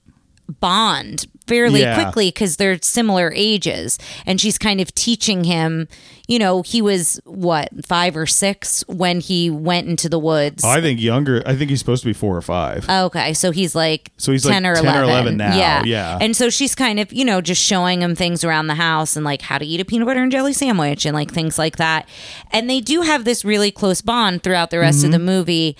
bond 0.59 1.25
fairly 1.47 1.81
Yeah. 1.81 2.01
quickly 2.03 2.27
because 2.29 2.57
they're 2.57 2.79
similar 2.81 3.31
ages 3.35 3.99
and 4.25 4.41
she's 4.41 4.57
kind 4.57 4.81
of 4.81 4.93
teaching 4.95 5.43
him 5.43 5.87
you 6.27 6.39
know 6.39 6.63
he 6.63 6.81
was 6.81 7.19
what 7.25 7.69
five 7.85 8.17
or 8.17 8.25
six 8.25 8.83
when 8.87 9.19
he 9.19 9.51
went 9.51 9.87
into 9.87 10.09
the 10.09 10.17
woods 10.17 10.63
Oh, 10.65 10.69
I 10.69 10.81
think 10.81 10.99
younger. 10.99 11.43
I 11.45 11.55
think 11.55 11.69
he's 11.69 11.77
supposed 11.79 12.01
to 12.01 12.09
be 12.09 12.13
four 12.13 12.35
or 12.35 12.41
five. 12.41 12.89
Okay, 12.89 13.33
so 13.35 13.51
he's 13.51 13.75
like 13.75 14.11
So 14.17 14.31
he's 14.31 14.43
like 14.43 14.53
10 14.53 14.65
or 14.65 14.75
10 14.75 14.85
or 14.85 15.03
11. 15.03 15.03
11 15.09 15.37
now, 15.37 15.55
Yeah. 15.55 15.83
yeah. 15.85 16.17
And 16.19 16.35
so 16.35 16.49
she's 16.49 16.73
kind 16.73 16.99
of, 16.99 17.13
you 17.13 17.23
know, 17.25 17.41
just 17.41 17.61
showing 17.61 18.01
him 18.01 18.15
things 18.15 18.43
around 18.43 18.65
the 18.67 18.75
house 18.75 19.15
and 19.15 19.23
like 19.23 19.43
how 19.43 19.59
to 19.59 19.65
eat 19.65 19.79
a 19.79 19.85
peanut 19.85 20.07
butter 20.07 20.23
and 20.23 20.31
jelly 20.31 20.53
sandwich 20.53 21.05
and 21.05 21.13
like 21.13 21.31
things 21.31 21.59
like 21.59 21.77
that. 21.77 22.09
And 22.51 22.67
they 22.67 22.81
do 22.81 23.01
have 23.01 23.23
this 23.23 23.45
really 23.45 23.69
close 23.69 24.01
bond 24.01 24.41
throughout 24.41 24.71
the 24.71 24.79
rest 24.79 25.03
of 25.03 25.11
the 25.11 25.17
Mm-hmm. 25.17 25.25
movie. 25.27 25.77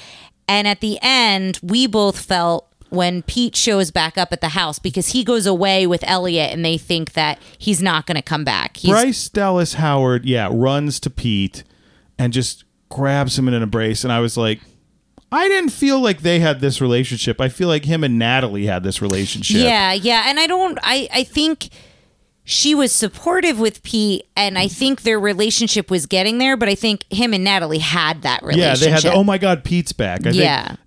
And 0.48 0.68
at 0.68 0.80
the 0.82 1.00
end, 1.02 1.60
we 1.64 1.88
both 1.88 2.20
felt 2.20 2.68
when 2.96 3.22
Pete 3.24 3.56
shows 3.56 3.92
back 3.92 4.18
up 4.18 4.32
at 4.32 4.42
the 4.42 4.50
house 4.50 4.80
because 4.80 5.10
he 5.10 5.24
goes 5.24 5.46
away 5.46 5.86
with 5.86 6.04
Elliot 6.08 6.52
and 6.52 6.64
they 6.64 6.78
think 6.78 7.14
that 7.14 7.40
he's 7.58 7.82
not 7.82 8.06
going 8.06 8.16
to 8.16 8.22
come 8.22 8.44
back. 8.44 8.78
He's 8.78 8.92
Bryce 8.92 9.30
Dallas 9.30 9.76
Howard, 9.76 10.26
yeah, 10.26 10.50
runs 10.52 11.00
to 11.02 11.10
Pete 11.10 11.64
and 12.18 12.34
just 12.34 12.64
grabs 12.90 13.38
him 13.38 13.48
in 13.48 13.54
an 13.54 13.64
embrace, 13.64 14.04
and 14.04 14.12
I 14.12 14.20
was 14.20 14.38
like. 14.38 14.62
I 15.32 15.50
didn't 15.50 15.72
feel 15.72 16.00
like 16.00 16.22
they 16.22 16.40
had 16.40 16.62
this 16.62 16.80
relationship. 16.80 17.42
I 17.42 17.50
feel 17.50 17.68
like 17.68 17.84
him 17.84 18.06
and 18.06 18.18
Natalie 18.18 18.68
had 18.68 18.84
this 18.84 19.02
relationship. 19.02 19.58
Yeah, 19.58 19.92
yeah, 19.92 20.24
and 20.28 20.40
I 20.40 20.48
don't. 20.48 20.80
I 20.82 21.10
I 21.12 21.24
think 21.26 21.70
she 22.46 22.76
was 22.76 22.92
supportive 22.94 23.60
with 23.60 23.84
Pete, 23.84 24.28
and 24.38 24.58
I 24.58 24.68
think 24.68 25.02
their 25.02 25.20
relationship 25.20 25.90
was 25.90 26.06
getting 26.06 26.38
there. 26.38 26.56
But 26.56 26.70
I 26.70 26.76
think 26.76 27.12
him 27.12 27.34
and 27.34 27.44
Natalie 27.44 27.80
had 27.80 28.22
that 28.22 28.44
relationship. 28.44 28.82
Yeah, 28.82 28.86
they 28.86 28.92
had 28.92 29.02
the, 29.02 29.14
oh 29.14 29.24
my 29.24 29.38
god, 29.38 29.64
Pete's 29.66 29.92
back. 29.92 30.26
I 30.26 30.30
yeah. 30.30 30.68
think 30.68 30.80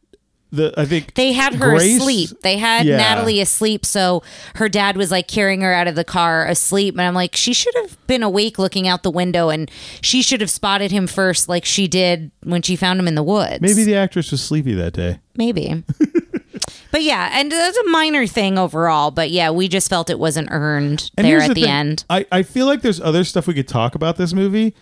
the 0.50 0.72
I 0.78 0.84
think 0.86 1.14
They 1.14 1.32
had 1.32 1.54
her 1.54 1.70
Grace- 1.76 1.98
asleep. 2.00 2.30
They 2.42 2.56
had 2.56 2.86
Yeah. 2.86 2.96
Natalie 2.96 3.40
asleep, 3.40 3.84
so 3.84 4.22
her 4.54 4.68
dad 4.68 4.96
was 4.96 5.10
like 5.10 5.28
carrying 5.28 5.60
her 5.60 5.72
out 5.72 5.86
of 5.88 5.94
the 5.94 6.04
car 6.04 6.46
asleep. 6.46 6.94
And 6.94 7.02
I'm 7.02 7.14
like, 7.14 7.36
she 7.36 7.52
should 7.52 7.74
have 7.76 7.98
been 8.06 8.22
awake 8.22 8.58
looking 8.58 8.88
out 8.88 9.02
the 9.02 9.10
window, 9.10 9.50
and 9.50 9.70
she 10.00 10.22
should 10.22 10.40
have 10.40 10.50
spotted 10.50 10.90
him 10.90 11.06
first, 11.06 11.48
like 11.48 11.64
she 11.64 11.86
did 11.86 12.30
when 12.44 12.62
she 12.62 12.76
found 12.76 12.98
him 12.98 13.06
in 13.08 13.14
the 13.14 13.22
woods. 13.22 13.60
Maybe 13.60 13.84
the 13.84 13.94
actress 13.96 14.30
was 14.30 14.40
sleepy 14.42 14.72
that 14.74 14.94
day. 14.94 15.18
Maybe. 15.36 15.84
but 16.90 17.02
yeah, 17.02 17.30
and 17.32 17.52
that's 17.52 17.76
a 17.78 17.84
minor 17.90 18.26
thing 18.26 18.58
overall. 18.58 19.10
But 19.10 19.30
yeah, 19.30 19.50
we 19.50 19.68
just 19.68 19.88
felt 19.90 20.10
it 20.10 20.18
wasn't 20.18 20.48
earned 20.50 21.10
And 21.16 21.26
there 21.26 21.40
at 21.40 21.48
the, 21.54 21.62
thing. 21.62 21.70
end. 21.70 22.04
I, 22.10 22.26
I 22.32 22.42
feel 22.42 22.66
like 22.66 22.82
there's 22.82 23.00
other 23.00 23.22
stuff 23.24 23.46
we 23.46 23.54
could 23.54 23.68
talk 23.68 23.94
about 23.94 24.16
this 24.16 24.32
movie. 24.32 24.74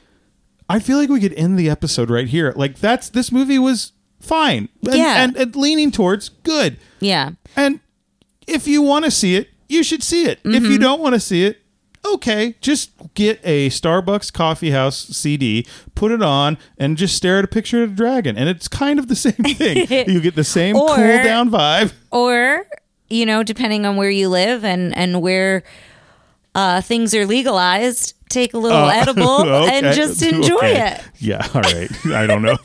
I 0.69 0.79
feel 0.79 0.99
like 0.99 1.09
we 1.09 1.21
could 1.21 1.35
end 1.35 1.59
the 1.59 1.69
episode 1.71 2.11
right 2.11 2.27
here. 2.27 2.53
Like 2.57 2.79
that's 2.79 3.09
this 3.11 3.31
movie 3.31 3.59
was 3.59 3.93
fine. 4.27 4.69
And, 4.85 4.95
Yeah. 4.95 5.23
and, 5.25 5.37
and 5.37 5.57
leaning 5.57 5.91
towards 5.91 6.29
good. 6.29 6.77
Yeah. 7.01 7.31
And 7.57 7.81
if 8.47 8.67
you 8.69 8.83
want 8.83 9.05
to 9.05 9.11
see 9.11 9.37
it, 9.37 9.49
you 9.69 9.83
should 9.83 10.03
see 10.03 10.25
it. 10.27 10.41
If 10.45 10.63
Mm-hmm. 10.63 10.73
you 10.73 10.79
don't 10.79 11.01
want 11.01 11.15
to 11.15 11.21
see 11.21 11.45
it, 11.45 11.61
okay, 12.05 12.55
just 12.61 12.91
get 13.15 13.41
a 13.43 13.69
Starbucks 13.71 14.33
coffee 14.33 14.71
house 14.71 14.97
CD, 15.09 15.67
put 15.97 16.13
it 16.13 16.23
on, 16.23 16.57
and 16.79 16.97
just 16.97 17.17
stare 17.17 17.39
at 17.39 17.45
a 17.45 17.49
picture 17.49 17.83
of 17.83 17.93
a 17.93 17.95
dragon. 17.95 18.37
And 18.37 18.49
it's 18.49 18.69
kind 18.69 18.99
of 19.01 19.09
the 19.09 19.17
same 19.27 19.33
thing. 19.33 19.87
you 20.09 20.21
get 20.21 20.37
the 20.37 20.45
same 20.45 20.77
Or- 20.77 20.95
cool 20.95 21.23
down 21.25 21.51
vibe. 21.51 21.93
Or, 22.13 22.67
you 23.11 23.27
know, 23.27 23.43
depending 23.43 23.85
on 23.87 23.97
where 23.97 24.11
you 24.11 24.29
live 24.29 24.65
and 24.65 24.97
and 24.97 25.21
where 25.21 25.65
uh, 26.55 26.81
things 26.81 27.15
are 27.15 27.27
legalized, 27.27 28.15
take 28.29 28.55
a 28.55 28.59
little 28.59 28.89
edible 29.03 29.43
and 29.45 29.95
just 29.95 30.23
enjoy 30.23 30.57
Okay. 30.57 30.93
it. 30.93 31.01
Yeah, 31.19 31.47
all 31.55 31.61
right. 31.61 31.91
I 32.07 32.27
don't 32.27 32.43
know. 32.43 32.57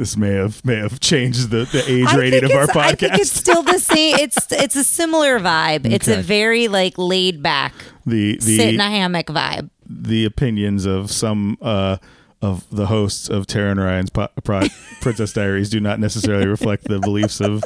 This 0.00 0.16
may 0.16 0.32
have 0.32 0.64
may 0.64 0.76
have 0.76 0.98
changed 0.98 1.50
the, 1.50 1.66
the 1.66 1.84
age 1.86 2.06
I 2.08 2.16
rating 2.16 2.42
of 2.44 2.52
our 2.52 2.66
podcast. 2.66 2.76
I 2.80 2.92
think 2.94 3.14
it's 3.18 3.30
still 3.30 3.62
the 3.62 3.78
same. 3.78 4.16
It's 4.18 4.50
it's 4.50 4.74
a 4.74 4.82
similar 4.82 5.38
vibe. 5.38 5.84
It's 5.84 6.08
a 6.08 6.22
very 6.22 6.68
like 6.68 6.94
laid 6.96 7.42
back, 7.42 7.74
The 8.06 8.40
sit 8.40 8.74
in 8.74 8.80
a 8.80 8.88
hammock 8.88 9.26
vibe. 9.26 9.68
the 9.86 10.24
opinions 10.24 10.86
of 10.86 11.10
some 11.10 11.58
uh 11.60 11.98
of 12.40 12.64
the 12.74 12.86
hosts 12.86 13.28
of 13.28 13.46
Tara 13.46 13.72
and 13.72 13.78
Ryan's 13.80 14.08
po- 14.08 14.28
pro- 14.42 14.62
Princess 15.02 15.34
Diaries 15.34 15.68
do 15.68 15.78
not 15.78 16.00
necessarily 16.00 16.46
reflect 16.46 16.84
the 16.84 16.98
beliefs 16.98 17.38
of 17.38 17.62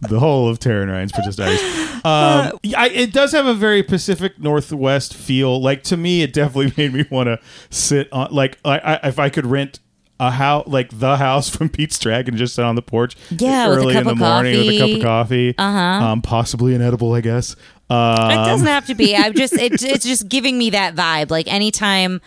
the 0.00 0.18
whole 0.18 0.48
of 0.48 0.58
Tara 0.58 0.82
and 0.82 0.90
Ryan's 0.90 1.12
Princess 1.12 1.36
Diaries. 1.36 1.62
Um, 2.06 2.60
I, 2.76 2.88
it 2.90 3.12
does 3.12 3.32
have 3.32 3.46
a 3.46 3.54
very 3.54 3.82
Pacific 3.82 4.38
Northwest 4.38 5.12
feel. 5.12 5.60
Like 5.60 5.82
to 5.84 5.96
me, 5.96 6.22
it 6.22 6.32
definitely 6.32 6.72
made 6.76 6.92
me 6.94 7.04
want 7.10 7.26
to 7.26 7.40
sit 7.70 8.12
on. 8.12 8.32
Like 8.32 8.58
I, 8.64 8.78
I, 8.78 9.08
if 9.08 9.18
I 9.18 9.28
could 9.28 9.44
rent 9.44 9.80
a 10.18 10.30
house, 10.30 10.66
like 10.66 10.98
the 10.98 11.16
house 11.16 11.48
from 11.54 11.68
Pete's 11.68 11.98
Dragon, 11.98 12.36
just 12.36 12.54
sit 12.54 12.64
on 12.64 12.74
the 12.74 12.82
porch, 12.82 13.16
Yeah, 13.30 13.68
early 13.68 13.96
in 13.96 14.04
the 14.04 14.14
morning 14.14 14.66
with 14.66 14.76
a 14.76 14.78
cup 14.78 14.88
of 14.88 15.02
coffee. 15.02 15.52
coffee, 15.52 15.54
uh-huh. 15.58 16.04
um, 16.06 16.22
possibly 16.22 16.74
an 16.74 16.82
edible, 16.82 17.12
I 17.12 17.20
guess. 17.20 17.56
Um, 17.88 18.30
it 18.30 18.34
doesn't 18.34 18.66
have 18.66 18.86
to 18.86 18.94
be. 18.94 19.14
I'm 19.16 19.32
just 19.34 19.52
it, 19.54 19.82
it's 19.82 20.04
just 20.04 20.28
giving 20.28 20.58
me 20.58 20.70
that 20.70 20.94
vibe. 20.94 21.30
Like 21.30 21.46
anytime 21.52 22.20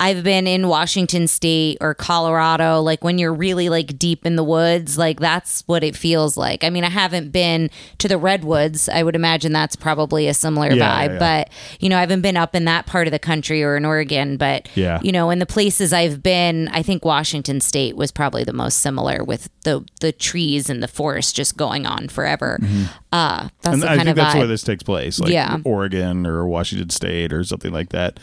I've 0.00 0.22
been 0.24 0.46
in 0.46 0.68
Washington 0.68 1.26
State 1.28 1.78
or 1.80 1.94
Colorado, 1.94 2.80
like 2.80 3.04
when 3.04 3.18
you're 3.18 3.32
really 3.34 3.68
like 3.68 3.98
deep 3.98 4.26
in 4.26 4.36
the 4.36 4.44
woods, 4.44 4.98
like 4.98 5.20
that's 5.20 5.62
what 5.66 5.84
it 5.84 5.96
feels 5.96 6.36
like. 6.36 6.64
I 6.64 6.70
mean, 6.70 6.84
I 6.84 6.90
haven't 6.90 7.30
been 7.30 7.70
to 7.98 8.08
the 8.08 8.18
redwoods. 8.18 8.88
I 8.88 9.02
would 9.02 9.14
imagine 9.16 9.52
that's 9.52 9.76
probably 9.76 10.28
a 10.28 10.34
similar 10.34 10.72
Yeah, 10.72 11.06
vibe, 11.06 11.12
yeah, 11.14 11.18
but 11.18 11.50
you 11.80 11.88
know, 11.88 11.96
I 11.96 12.00
haven't 12.00 12.22
been 12.22 12.36
up 12.36 12.54
in 12.54 12.64
that 12.66 12.86
part 12.86 13.06
of 13.06 13.12
the 13.12 13.18
country 13.18 13.62
or 13.62 13.76
in 13.76 13.84
Oregon, 13.84 14.36
but 14.36 14.68
Yeah. 14.74 15.00
you 15.02 15.12
know, 15.12 15.30
in 15.30 15.38
the 15.38 15.46
places 15.46 15.92
I've 15.92 16.22
been, 16.22 16.68
I 16.68 16.82
think 16.82 17.04
Washington 17.04 17.60
State 17.60 17.96
was 17.96 18.10
probably 18.10 18.44
the 18.44 18.52
most 18.52 18.78
similar 18.80 19.22
with 19.24 19.48
the 19.62 19.84
the 20.00 20.12
trees 20.12 20.68
and 20.68 20.82
the 20.82 20.88
forest 20.88 21.34
just 21.36 21.56
going 21.56 21.86
on 21.86 22.08
forever. 22.08 22.58
Uh, 23.12 23.48
that's 23.62 23.64
Mm-hmm. 23.64 23.72
and 23.74 23.82
the 23.82 23.86
I 23.86 23.88
kind 23.96 23.98
think 24.00 24.08
of 24.10 24.16
that's 24.16 24.34
vibe. 24.34 24.38
where 24.38 24.46
this 24.46 24.62
takes 24.62 24.82
place, 24.82 25.18
like 25.20 25.32
Yeah. 25.32 25.58
Oregon 25.64 26.26
or 26.26 26.46
Washington 26.46 26.90
State 26.90 27.32
or 27.32 27.44
something 27.44 27.72
like 27.72 27.90
that. 27.90 28.18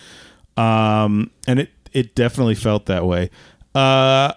Um, 0.57 1.31
and 1.47 1.59
it 1.59 1.69
it 1.93 2.15
definitely 2.15 2.55
felt 2.55 2.85
that 2.87 3.05
way. 3.05 3.29
Uh, 3.75 4.33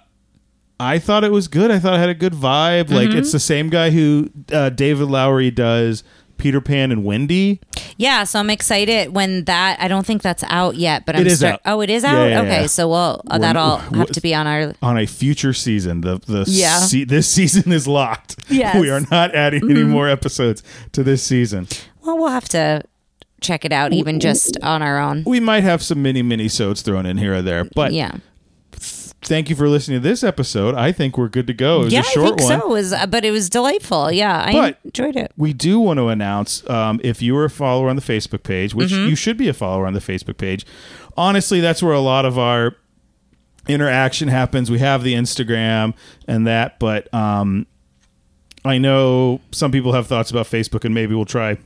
I 0.81 0.99
thought 0.99 1.25
it 1.25 1.33
was 1.33 1.49
good. 1.49 1.71
I 1.71 1.79
thought 1.79 1.95
it 1.95 1.99
had 2.01 2.09
a 2.09 2.15
good 2.15 2.33
vibe. 2.33 2.91
Like 2.91 3.09
Mm-hmm. 3.11 3.19
it's 3.19 3.33
the 3.33 3.41
same 3.41 3.69
guy 3.71 3.91
who 3.91 4.31
uh, 4.53 4.71
David 4.71 5.07
Lowery 5.09 5.51
does 5.53 6.03
Peter 6.37 6.61
Pan 6.61 6.91
and 6.91 7.05
Wendy. 7.05 7.61
Yeah, 7.97 8.25
so 8.25 8.41
I'm 8.41 8.51
excited 8.51 9.15
when 9.15 9.45
that. 9.45 9.79
I 9.81 9.87
don't 9.87 10.05
think 10.05 10.21
that's 10.23 10.43
out 10.49 10.75
yet, 10.75 11.07
but 11.07 11.15
I'm 11.15 11.21
It 11.23 11.29
is 11.29 11.39
start- 11.39 11.55
out. 11.55 11.61
Oh, 11.65 11.81
it 11.81 11.91
is 11.91 12.05
out. 12.05 12.27
yeah, 12.29 12.41
okay, 12.41 12.61
yeah. 12.63 12.67
so 12.67 12.89
well, 12.89 13.23
uh, 13.29 13.39
We're- 13.39 13.41
that'll 13.43 13.77
have 13.79 14.11
to 14.11 14.21
be 14.21 14.35
on 14.35 14.49
our. 14.49 14.75
on 14.83 14.99
a 14.99 15.07
future 15.07 15.53
season. 15.53 16.01
The 16.01 16.19
the 16.27 16.45
Yeah. 16.49 16.79
se- 16.81 17.05
this 17.05 17.29
season 17.29 17.71
is 17.73 17.87
locked. 17.87 18.37
Yes. 18.51 18.73
Mm-hmm. 18.73 18.81
we 18.81 18.91
are 18.91 19.01
not 19.13 19.35
adding 19.35 19.71
any 19.71 19.85
more 19.85 20.09
episodes 20.09 20.63
to 20.93 21.03
this 21.05 21.23
season. 21.23 21.69
Well, 22.03 22.19
we'll 22.19 22.29
have 22.29 22.49
to 22.51 22.83
check 23.45 23.65
it 23.65 23.73
out, 23.73 23.93
even 23.93 24.19
just 24.21 24.59
on 24.63 24.83
our 24.83 24.99
own. 24.99 25.23
We 25.27 25.39
might 25.41 25.63
have 25.63 25.83
some 25.83 26.03
mini 26.03 26.23
mini 26.23 26.49
sodes 26.49 26.83
thrown 26.83 27.07
in 27.07 27.19
here 27.19 27.35
or 27.35 27.43
there, 27.43 27.65
but 27.65 27.93
Yeah, 27.93 28.17
thank 28.73 29.49
you 29.49 29.57
for 29.57 29.69
listening 29.69 30.01
to 30.03 30.09
this 30.09 30.23
episode. 30.23 30.75
I 30.75 30.93
think 30.93 31.17
we're 31.17 31.29
good 31.29 31.47
to 31.47 31.55
go. 31.55 31.81
It 31.81 31.85
was 31.85 31.93
yeah, 31.93 32.01
a 32.01 32.03
short 32.05 32.25
I 32.33 32.37
think 32.37 32.41
one. 32.51 32.61
so. 32.61 32.67
It 32.67 32.69
was, 32.71 32.93
uh, 32.93 33.07
but 33.07 33.25
it 33.25 33.31
was 33.31 33.49
delightful. 33.49 34.13
Yeah, 34.13 34.43
I 34.45 34.53
But- 34.53 34.79
enjoyed 34.85 35.17
it. 35.17 35.33
We 35.37 35.53
do 35.53 35.79
want 35.81 35.99
to 35.99 36.09
announce 36.09 36.69
um, 36.69 37.01
if 37.03 37.23
you 37.23 37.37
are 37.37 37.45
a 37.45 37.51
follower 37.51 37.89
on 37.89 37.97
the 37.97 38.03
Facebook 38.03 38.43
page, 38.43 38.75
which 38.75 38.91
Mm-hmm. 38.91 39.09
you 39.09 39.17
should 39.17 39.37
be 39.37 39.49
a 39.49 39.55
follower 39.55 39.87
on 39.87 39.95
the 39.95 40.01
Facebook 40.01 40.37
page. 40.37 40.67
Honestly, 41.17 41.61
that's 41.61 41.83
where 41.83 41.93
a 41.95 42.01
lot 42.01 42.25
of 42.27 42.39
our 42.39 42.77
interaction 43.67 44.29
happens. 44.29 44.71
We 44.71 44.79
have 44.81 45.03
the 45.03 45.15
Instagram 45.15 45.95
and 46.29 46.47
that, 46.47 46.79
but 46.79 47.13
um, 47.15 47.67
I 48.65 48.77
know 48.79 49.41
some 49.53 49.71
people 49.73 49.93
have 49.93 50.07
thoughts 50.07 50.31
about 50.31 50.47
Facebook, 50.47 50.85
and 50.85 50.95
maybe 50.95 51.15
we'll 51.15 51.25
try 51.25 51.57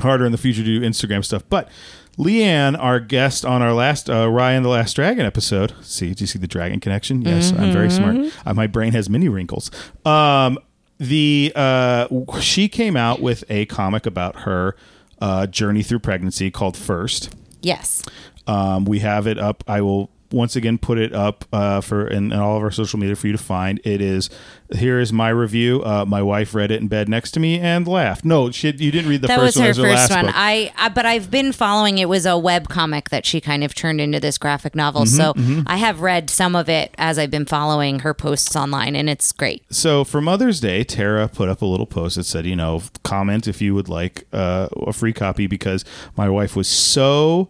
harder 0.00 0.24
in 0.26 0.32
the 0.32 0.38
future 0.38 0.62
to 0.62 0.80
do 0.80 0.80
Instagram 0.80 1.24
stuff. 1.24 1.42
But 1.48 1.68
Leanne, 2.16 2.78
our 2.78 3.00
guest 3.00 3.44
on 3.44 3.62
our 3.62 3.72
last 3.72 4.08
uh, 4.08 4.26
Raya 4.26 4.56
and 4.56 4.64
the 4.64 4.68
Last 4.70 4.94
Dragon 4.94 5.26
episode, 5.26 5.74
see, 5.82 6.14
do 6.14 6.22
you 6.22 6.26
see 6.26 6.38
the 6.38 6.46
dragon 6.46 6.80
connection? 6.80 7.22
Yes, 7.22 7.52
I'm 7.52 7.72
very 7.72 7.90
smart. 7.90 8.16
Uh, 8.46 8.54
my 8.54 8.66
brain 8.66 8.92
has 8.92 9.10
many 9.10 9.28
wrinkles. 9.28 9.70
Um, 10.04 10.58
the 10.98 11.52
uh, 11.56 12.06
she 12.40 12.68
came 12.68 12.96
out 12.96 13.20
with 13.20 13.44
a 13.48 13.66
comic 13.66 14.06
about 14.06 14.40
her 14.40 14.76
uh, 15.20 15.46
journey 15.46 15.82
through 15.82 15.98
pregnancy 15.98 16.50
called 16.50 16.76
First. 16.76 17.34
Yes. 17.62 18.04
Um, 18.46 18.84
we 18.84 19.00
have 19.00 19.26
it 19.26 19.38
up. 19.38 19.64
I 19.66 19.80
will 19.80 20.10
once 20.34 20.56
again 20.56 20.78
put 20.78 20.98
it 20.98 21.12
up 21.12 21.44
uh, 21.52 21.80
for 21.80 22.06
in, 22.06 22.32
in 22.32 22.38
all 22.38 22.56
of 22.56 22.62
our 22.62 22.70
social 22.70 22.98
media 22.98 23.16
for 23.16 23.26
you 23.26 23.32
to 23.32 23.42
find. 23.42 23.80
It 23.84 24.00
is 24.00 24.30
here 24.74 24.98
is 24.98 25.12
my 25.12 25.28
review. 25.28 25.82
Uh, 25.84 26.04
my 26.04 26.22
wife 26.22 26.54
read 26.54 26.70
it 26.70 26.80
in 26.80 26.88
bed 26.88 27.08
next 27.08 27.32
to 27.32 27.40
me 27.40 27.60
and 27.60 27.86
laughed. 27.86 28.24
No, 28.24 28.50
she 28.50 28.68
you 28.68 28.90
didn't 28.90 29.08
read 29.08 29.20
the 29.22 29.28
that 29.28 29.38
first 29.38 29.56
was 29.56 29.78
one. 29.78 29.86
her 29.86 29.86
it 29.88 29.92
was 29.92 30.00
first 30.00 30.10
one. 30.10 30.26
book. 30.26 30.34
I, 30.36 30.72
I 30.76 30.88
but 30.88 31.06
I've 31.06 31.30
been 31.30 31.52
following. 31.52 31.98
It 31.98 32.08
was 32.08 32.26
a 32.26 32.36
web 32.36 32.68
comic 32.68 33.10
that 33.10 33.24
she 33.24 33.40
kind 33.40 33.62
of 33.62 33.74
turned 33.74 34.00
into 34.00 34.20
this 34.20 34.38
graphic 34.38 34.74
novel. 34.74 35.02
Mm-hmm, 35.02 35.58
so 35.58 35.62
I 35.66 35.76
have 35.76 36.00
read 36.00 36.30
some 36.30 36.56
of 36.56 36.68
it 36.68 36.94
as 36.98 37.18
I've 37.18 37.30
been 37.30 37.46
following 37.46 38.00
her 38.00 38.14
posts 38.14 38.56
online, 38.56 38.96
and 38.96 39.08
it's 39.08 39.32
great. 39.32 39.62
so 39.70 40.04
for 40.04 40.20
Mother's 40.20 40.60
Day, 40.60 40.82
Tara 40.84 41.28
put 41.28 41.48
up 41.48 41.62
a 41.62 41.66
little 41.66 41.86
post 41.86 42.16
that 42.16 42.24
said, 42.24 42.46
you 42.46 42.56
know, 42.56 42.82
comment 43.02 43.46
if 43.46 43.60
you 43.62 43.74
would 43.74 43.88
like 43.88 44.26
uh, 44.32 44.68
a 44.86 44.92
free 44.92 45.12
copy 45.12 45.46
because 45.46 45.84
my 46.16 46.28
wife 46.28 46.56
was 46.56 46.68
so 46.68 47.48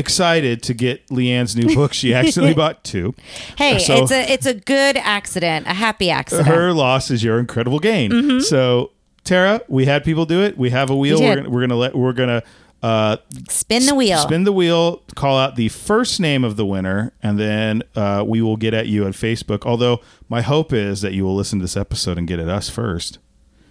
excited 0.00 0.62
to 0.64 0.74
get 0.74 1.06
Leanne's 1.08 1.54
new 1.54 1.72
book. 1.74 1.92
She 1.92 2.12
accidentally 2.12 2.54
bought 2.62 2.82
two. 2.82 3.14
Hey, 3.56 3.78
So- 3.78 4.02
it's 4.02 4.10
a 4.10 4.32
it's 4.32 4.46
a 4.46 4.54
good 4.54 4.96
accident, 4.96 5.66
a 5.68 5.74
happy 5.74 6.10
accident. 6.10 6.48
her 6.48 6.72
loss 6.72 7.10
is 7.12 7.22
your 7.22 7.38
incredible 7.38 7.78
gain. 7.78 8.40
So 8.40 8.90
Tara, 9.22 9.60
we 9.68 9.84
had 9.84 10.02
people 10.02 10.26
do 10.26 10.42
it. 10.42 10.58
We 10.58 10.70
have 10.70 10.90
a 10.90 10.96
wheel. 10.96 11.20
We 11.20 11.26
We're 11.26 11.36
gonna, 11.36 11.50
we're 11.50 11.60
gonna 11.60 11.76
let 11.76 11.94
we're 11.94 12.12
gonna 12.12 12.42
uh, 12.82 13.18
Spin 13.50 13.84
the 13.84 13.94
wheel. 13.94 14.16
spin 14.20 14.44
the 14.44 14.52
wheel, 14.52 15.02
call 15.14 15.36
out 15.38 15.54
the 15.56 15.68
first 15.68 16.18
name 16.18 16.42
of 16.44 16.56
the 16.56 16.64
winner, 16.64 17.12
and 17.22 17.38
then 17.38 17.82
uh, 17.94 18.24
we 18.26 18.40
will 18.40 18.56
get 18.56 18.72
at 18.72 18.86
you 18.86 19.04
on 19.04 19.12
Facebook. 19.12 19.66
Although 19.66 20.00
my 20.30 20.40
hope 20.40 20.72
is 20.72 21.02
that 21.02 21.12
you 21.12 21.22
will 21.24 21.36
listen 21.36 21.58
to 21.58 21.64
this 21.64 21.76
episode 21.76 22.16
and 22.16 22.26
get 22.26 22.38
at 22.38 22.48
us 22.48 22.70
first. 22.70 23.18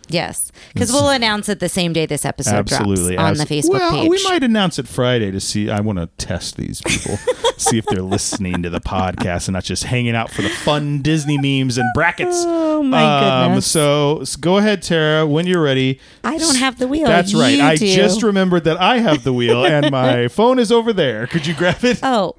Yes, 0.09 0.51
because 0.73 0.91
we'll 0.91 1.09
announce 1.09 1.49
it 1.49 1.59
the 1.59 1.69
same 1.69 1.93
day 1.93 2.05
this 2.05 2.25
episode 2.25 2.55
Absolutely, 2.55 3.15
drops 3.15 3.39
on 3.39 3.47
the 3.47 3.53
Facebook 3.53 3.69
well, 3.69 3.91
page. 3.91 4.09
we 4.09 4.23
might 4.23 4.43
announce 4.43 4.79
it 4.79 4.87
Friday 4.87 5.31
to 5.31 5.39
see. 5.39 5.69
I 5.69 5.79
want 5.79 5.99
to 5.99 6.07
test 6.17 6.57
these 6.57 6.81
people, 6.81 7.17
see 7.57 7.77
if 7.77 7.85
they're 7.85 8.01
listening 8.01 8.63
to 8.63 8.69
the 8.69 8.81
podcast 8.81 9.47
and 9.47 9.53
not 9.53 9.63
just 9.63 9.85
hanging 9.85 10.15
out 10.15 10.29
for 10.29 10.41
the 10.41 10.49
fun 10.49 11.01
Disney 11.01 11.37
memes 11.37 11.77
and 11.77 11.87
brackets. 11.93 12.43
Oh, 12.45 12.83
my 12.83 13.03
um, 13.03 13.49
goodness. 13.49 13.67
So, 13.67 14.19
s 14.21 14.35
go 14.35 14.57
ahead, 14.57 14.81
Tara, 14.81 15.25
when 15.25 15.47
you're 15.47 15.61
ready. 15.61 15.99
I 16.23 16.37
don't 16.37 16.57
have 16.57 16.79
the 16.79 16.87
wheel. 16.87 17.07
That's 17.07 17.33
right. 17.33 17.57
You 17.57 17.63
I 17.63 17.75
do. 17.75 17.93
just 17.93 18.23
remembered 18.23 18.63
that 18.65 18.77
I 18.77 18.99
have 18.99 19.23
the 19.23 19.33
wheel 19.33 19.65
and 19.65 19.91
my 19.91 20.27
phone 20.39 20.59
is 20.59 20.71
over 20.71 20.93
there. 20.93 21.27
Could 21.27 21.45
you 21.45 21.53
grab 21.53 21.83
it? 21.83 21.99
Oh, 22.03 22.33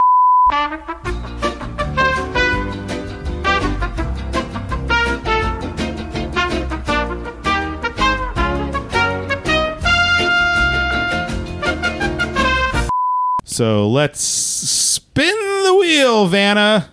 So 13.61 13.90
let's 13.90 14.23
spin 14.23 15.37
the 15.64 15.77
wheel, 15.79 16.27
Vanna. 16.29 16.88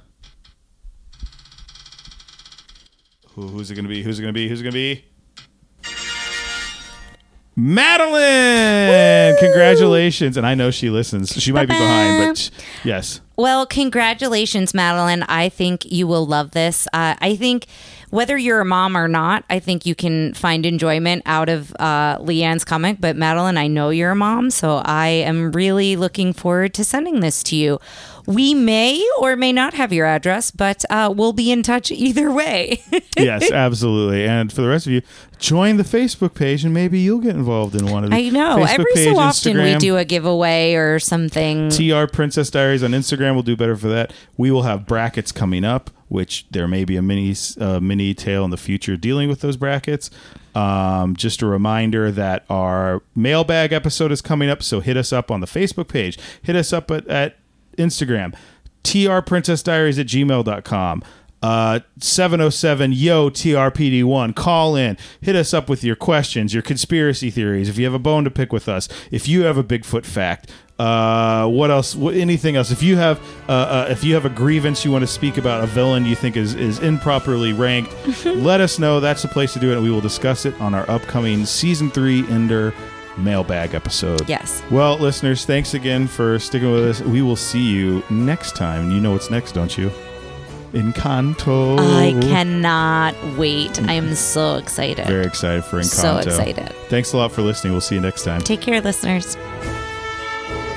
Who, 3.36 3.48
who's 3.48 3.72
it 3.72 3.76
going 3.76 3.86
to 3.86 3.90
be? 3.90 4.04
Who's 4.04 4.20
it 4.20 4.22
going 4.22 4.34
to 4.34 4.38
be? 4.38 4.50
Who's 4.50 4.60
it 4.60 4.66
going 4.66 4.74
to 4.74 4.76
be? 4.76 5.06
Madeline! 7.56 9.38
Congratulations. 9.40 10.36
And 10.36 10.46
I 10.46 10.56
know 10.56 10.70
she 10.70 10.90
listens. 10.90 11.42
She 11.42 11.54
might 11.54 11.70
be 11.70 11.74
behind, 11.74 12.28
but 12.28 12.38
sh- 12.38 12.50
yes. 12.84 13.22
Well, 13.38 13.66
congratulations, 13.66 14.74
Madeline. 14.74 15.24
I 15.24 15.48
think 15.48 15.90
you 15.90 16.06
will 16.06 16.26
love 16.26 16.52
this. 16.52 16.86
Uh, 16.92 17.16
I 17.22 17.38
think 17.38 17.68
whether 18.10 18.38
you're 18.38 18.62
a 18.62 18.66
mom 18.66 18.96
or 18.96 19.08
not, 19.08 19.44
I 19.50 19.60
think 19.60 19.86
you 19.86 19.94
can 19.94 20.34
find 20.34 20.66
enjoyment 20.66 21.24
out 21.26 21.50
of 21.50 21.76
uh, 21.80 22.18
Leanne's 22.20 22.64
comic. 22.64 22.98
But 23.00 23.16
Madeline, 23.16 23.58
I 23.58 23.68
know 23.68 23.90
you're 23.90 24.12
a 24.12 24.16
mom, 24.16 24.50
so 24.50 24.82
I 24.86 25.08
am 25.08 25.52
really 25.52 25.96
looking 25.96 26.34
forward 26.34 26.74
to 26.76 26.84
sending 26.84 27.20
this 27.20 27.44
to 27.44 27.56
you. 27.56 27.80
We 28.26 28.54
may 28.54 29.06
or 29.20 29.38
may 29.38 29.54
not 29.54 29.74
have 29.76 29.94
your 29.94 30.06
address, 30.06 30.52
but 30.52 30.84
uh, 30.90 31.14
we'll 31.16 31.32
be 31.32 31.50
in 31.50 31.64
touch 31.64 31.92
either 31.92 32.30
way. 32.30 32.82
yes, 33.18 33.50
absolutely. 33.52 34.26
And 34.26 34.52
for 34.52 34.62
the 34.62 34.68
rest 34.68 34.86
of 34.86 34.92
you, 34.92 35.02
join 35.40 35.78
the 35.78 35.84
Facebook 35.84 36.34
page 36.34 36.66
and 36.66 36.74
maybe 36.74 37.00
you'll 37.00 37.20
get 37.20 37.36
involved 37.36 37.74
in 37.76 37.88
one 37.88 38.04
of 38.04 38.10
the 38.10 38.16
I 38.16 38.30
know. 38.30 38.58
Facebook 38.58 38.74
Every 38.74 38.94
page, 38.94 39.14
so 39.14 39.20
often 39.20 39.58
we 39.58 39.76
do 39.78 39.96
a 39.96 40.04
giveaway 40.04 40.74
or 40.74 41.00
something. 41.00 41.70
TR 41.70 42.06
Princess 42.06 42.50
Diaries 42.50 42.84
on 42.84 42.92
Instagram 42.92 43.36
will 43.36 43.44
do 43.44 43.56
better 43.56 43.78
for 43.78 43.88
that. 43.88 44.12
We 44.36 44.52
will 44.52 44.64
have 44.64 44.86
brackets 44.86 45.32
coming 45.32 45.64
up, 45.64 45.90
which 46.10 46.46
there 46.52 46.68
may 46.68 46.86
be 46.86 46.96
a 46.96 47.02
mini 47.02 47.36
uh, 47.60 47.80
mini 47.80 48.14
tale 48.14 48.44
in 48.46 48.52
the 48.52 48.58
future 48.58 48.96
dealing 48.98 49.30
with 49.30 49.42
those 49.42 49.58
brackets. 49.58 50.10
Um, 50.56 51.16
just 51.16 51.42
a 51.42 51.46
reminder 51.46 52.12
that 52.12 52.46
our 52.50 53.04
mailbag 53.16 53.74
episode 53.74 54.12
is 54.12 54.22
coming 54.22 54.50
up, 54.50 54.64
so 54.64 54.80
hit 54.80 54.98
us 54.98 55.14
up 55.14 55.30
on 55.30 55.40
the 55.40 55.48
Facebook 55.48 55.88
page. 55.88 56.18
Hit 56.42 56.56
us 56.56 56.74
up 56.74 56.90
at, 56.90 57.08
at 57.08 57.38
Instagram, 57.78 58.36
trprincessdiaries 58.84 60.00
at 60.00 60.08
gmail.com. 60.08 61.04
Uh, 61.42 61.82
707 62.00 62.94
yo 62.94 63.30
TRPD1 63.30 64.36
call 64.36 64.76
in. 64.76 64.98
Hit 65.22 65.36
us 65.36 65.54
up 65.54 65.70
with 65.70 65.84
your 65.84 65.96
questions 65.96 66.54
your 66.54 66.64
conspiracy 66.64 67.30
theories. 67.30 67.70
If 67.70 67.78
you 67.78 67.86
have 67.86 67.94
a 67.94 68.00
bone 68.00 68.24
to 68.24 68.32
pick 68.32 68.52
with 68.52 68.68
us 68.68 68.90
if 69.12 69.28
you 69.28 69.44
have 69.44 69.58
a 69.58 69.64
Bigfoot 69.64 70.06
fact 70.06 70.52
uh, 70.80 71.48
what 71.48 71.72
else 71.72 71.96
what, 71.96 72.14
anything 72.14 72.56
else? 72.56 72.72
If 72.72 72.84
you 72.84 72.98
have 72.98 73.20
uh, 73.50 73.52
uh, 73.52 73.88
if 73.90 74.04
you 74.04 74.14
have 74.14 74.26
a 74.26 74.30
grievance 74.30 74.86
you 74.86 74.92
want 74.92 75.04
to 75.04 75.08
speak 75.08 75.38
about 75.38 75.64
a 75.64 75.68
villain 75.68 76.06
you 76.06 76.16
think 76.16 76.38
is, 76.38 76.54
is 76.54 76.80
improperly 76.80 77.54
ranked 77.54 77.94
let 78.26 78.62
us 78.62 78.78
know. 78.78 79.00
That's 79.00 79.24
the 79.24 79.28
place 79.28 79.54
to 79.54 79.60
do 79.60 79.72
it 79.72 79.76
and 79.76 79.84
we 79.84 79.90
will 79.90 80.02
discuss 80.02 80.46
it 80.46 80.60
on 80.62 80.74
our 80.74 80.90
upcoming 80.90 81.46
season 81.46 81.90
3 81.90 82.28
ender 82.30 82.74
mailbag 83.18 83.74
episode. 83.74 84.28
Yes. 84.30 84.62
well 84.70 84.98
listeners 84.98 85.46
thanks 85.46 85.74
again 85.74 86.08
for 86.08 86.38
sticking 86.38 86.72
with 86.72 86.84
us. 86.84 87.02
We 87.02 87.22
will 87.24 87.36
see 87.36 87.64
you 87.64 88.04
next 88.10 88.56
time. 88.56 88.92
You 88.92 89.00
know 89.00 89.12
what's 89.12 89.32
next 89.32 89.54
don't 89.54 89.76
you 89.76 89.92
Encanto. 90.78 91.80
I 91.80 92.12
cannot 92.22 93.16
wait. 93.38 93.82
I 93.84 93.94
am 93.94 94.14
so 94.16 94.56
excited. 94.56 95.08
Very 95.08 95.26
excited 95.26 95.66
for 95.66 95.78
Encanto. 95.80 96.02
So 96.02 96.18
excited. 96.18 96.70
Thanks 96.90 97.14
a 97.14 97.18
lot 97.18 97.32
for 97.32 97.42
listening. 97.42 97.74
We'll 97.74 97.82
see 97.82 97.96
you 97.96 98.02
next 98.02 98.24
time. 98.24 98.42
Take 98.42 98.62
care, 98.62 98.80
listeners. 98.82 99.36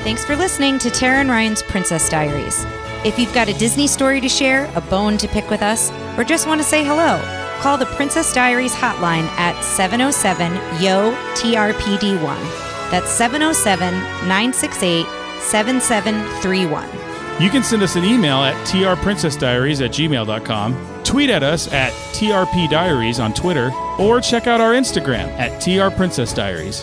Thanks 0.02 0.24
for 0.24 0.34
listening 0.34 0.78
to 0.78 0.90
Tara 0.90 1.18
and 1.18 1.28
Ryan's 1.28 1.62
Princess 1.62 2.08
Diaries. 2.08 2.64
If 3.04 3.18
you've 3.18 3.34
got 3.34 3.48
a 3.48 3.54
Disney 3.54 3.86
story 3.86 4.20
to 4.20 4.28
share, 4.28 4.70
a 4.74 4.80
bone 4.80 5.18
to 5.18 5.28
pick 5.28 5.50
with 5.50 5.62
us, 5.62 5.90
or 6.18 6.24
just 6.24 6.46
want 6.46 6.60
to 6.60 6.66
say 6.66 6.82
hello, 6.84 7.20
call 7.60 7.76
the 7.76 7.86
Princess 7.86 8.32
Diaries 8.32 8.74
hotline 8.74 9.24
at 9.38 9.60
707 9.62 10.54
YO 10.82 11.12
TRPD1. 11.34 12.90
That's 12.90 13.10
707 13.10 13.92
968 14.26 15.06
7731. 15.40 16.99
You 17.40 17.48
can 17.48 17.62
send 17.62 17.83
us 17.83 17.96
an 17.96 18.05
email 18.05 18.42
at 18.42 18.55
trprincessdiaries 18.66 19.83
at 19.83 19.92
gmail.com, 19.92 21.03
tweet 21.05 21.31
at 21.31 21.42
us 21.42 21.72
at 21.72 21.90
trpdiaries 22.12 23.18
on 23.18 23.33
Twitter, 23.33 23.72
or 23.98 24.20
check 24.20 24.46
out 24.46 24.61
our 24.61 24.72
Instagram 24.72 25.29
at 25.38 25.53
trprincessdiaries. 25.62 26.83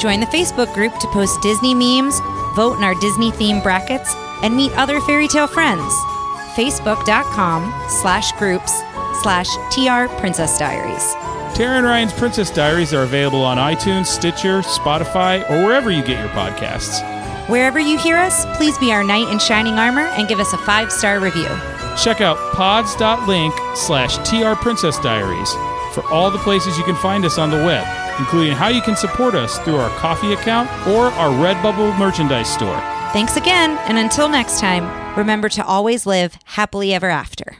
Join 0.00 0.20
the 0.20 0.26
Facebook 0.26 0.72
group 0.74 0.96
to 1.00 1.08
post 1.08 1.42
Disney 1.42 1.74
memes, 1.74 2.16
vote 2.54 2.76
in 2.76 2.84
our 2.84 2.94
Disney 3.00 3.32
theme 3.32 3.60
brackets, 3.60 4.14
and 4.44 4.54
meet 4.54 4.70
other 4.78 5.00
fairy 5.00 5.26
tale 5.26 5.48
friends. 5.48 5.92
Facebook.com 6.54 7.74
slash 8.00 8.30
groups 8.38 8.72
slash 9.22 9.48
TR 9.72 10.06
Princess 10.20 10.56
Diaries. 10.56 11.14
Tara 11.56 11.78
and 11.78 11.86
Ryan's 11.86 12.12
Princess 12.12 12.50
Diaries 12.50 12.94
are 12.94 13.02
available 13.02 13.42
on 13.42 13.56
iTunes, 13.56 14.06
Stitcher, 14.06 14.60
Spotify, 14.60 15.42
or 15.50 15.64
wherever 15.64 15.90
you 15.90 16.02
get 16.02 16.20
your 16.20 16.28
podcasts. 16.28 17.15
Wherever 17.48 17.78
you 17.78 17.96
hear 17.96 18.16
us, 18.16 18.44
please 18.56 18.76
be 18.78 18.92
our 18.92 19.04
knight 19.04 19.28
in 19.28 19.38
shining 19.38 19.74
armor 19.78 20.06
and 20.16 20.26
give 20.26 20.40
us 20.40 20.52
a 20.52 20.58
five 20.58 20.90
star 20.90 21.20
review. 21.20 21.48
Check 22.02 22.20
out 22.20 22.36
pods.link 22.54 23.54
slash 23.74 24.18
trprincessdiaries 24.18 25.94
for 25.94 26.04
all 26.12 26.30
the 26.30 26.38
places 26.38 26.76
you 26.76 26.84
can 26.84 26.96
find 26.96 27.24
us 27.24 27.38
on 27.38 27.50
the 27.50 27.56
web, 27.56 27.86
including 28.18 28.52
how 28.54 28.68
you 28.68 28.82
can 28.82 28.96
support 28.96 29.34
us 29.34 29.58
through 29.60 29.76
our 29.76 29.90
Ko-fi 29.98 30.32
account 30.32 30.68
or 30.88 31.06
our 31.12 31.30
Redbubble 31.30 31.96
merchandise 31.98 32.52
store. 32.52 32.78
Thanks 33.12 33.36
again, 33.36 33.78
and 33.88 33.96
until 33.96 34.28
next 34.28 34.58
time, 34.58 35.16
remember 35.16 35.48
to 35.50 35.64
always 35.64 36.04
live 36.04 36.36
happily 36.44 36.92
ever 36.92 37.08
after. 37.08 37.58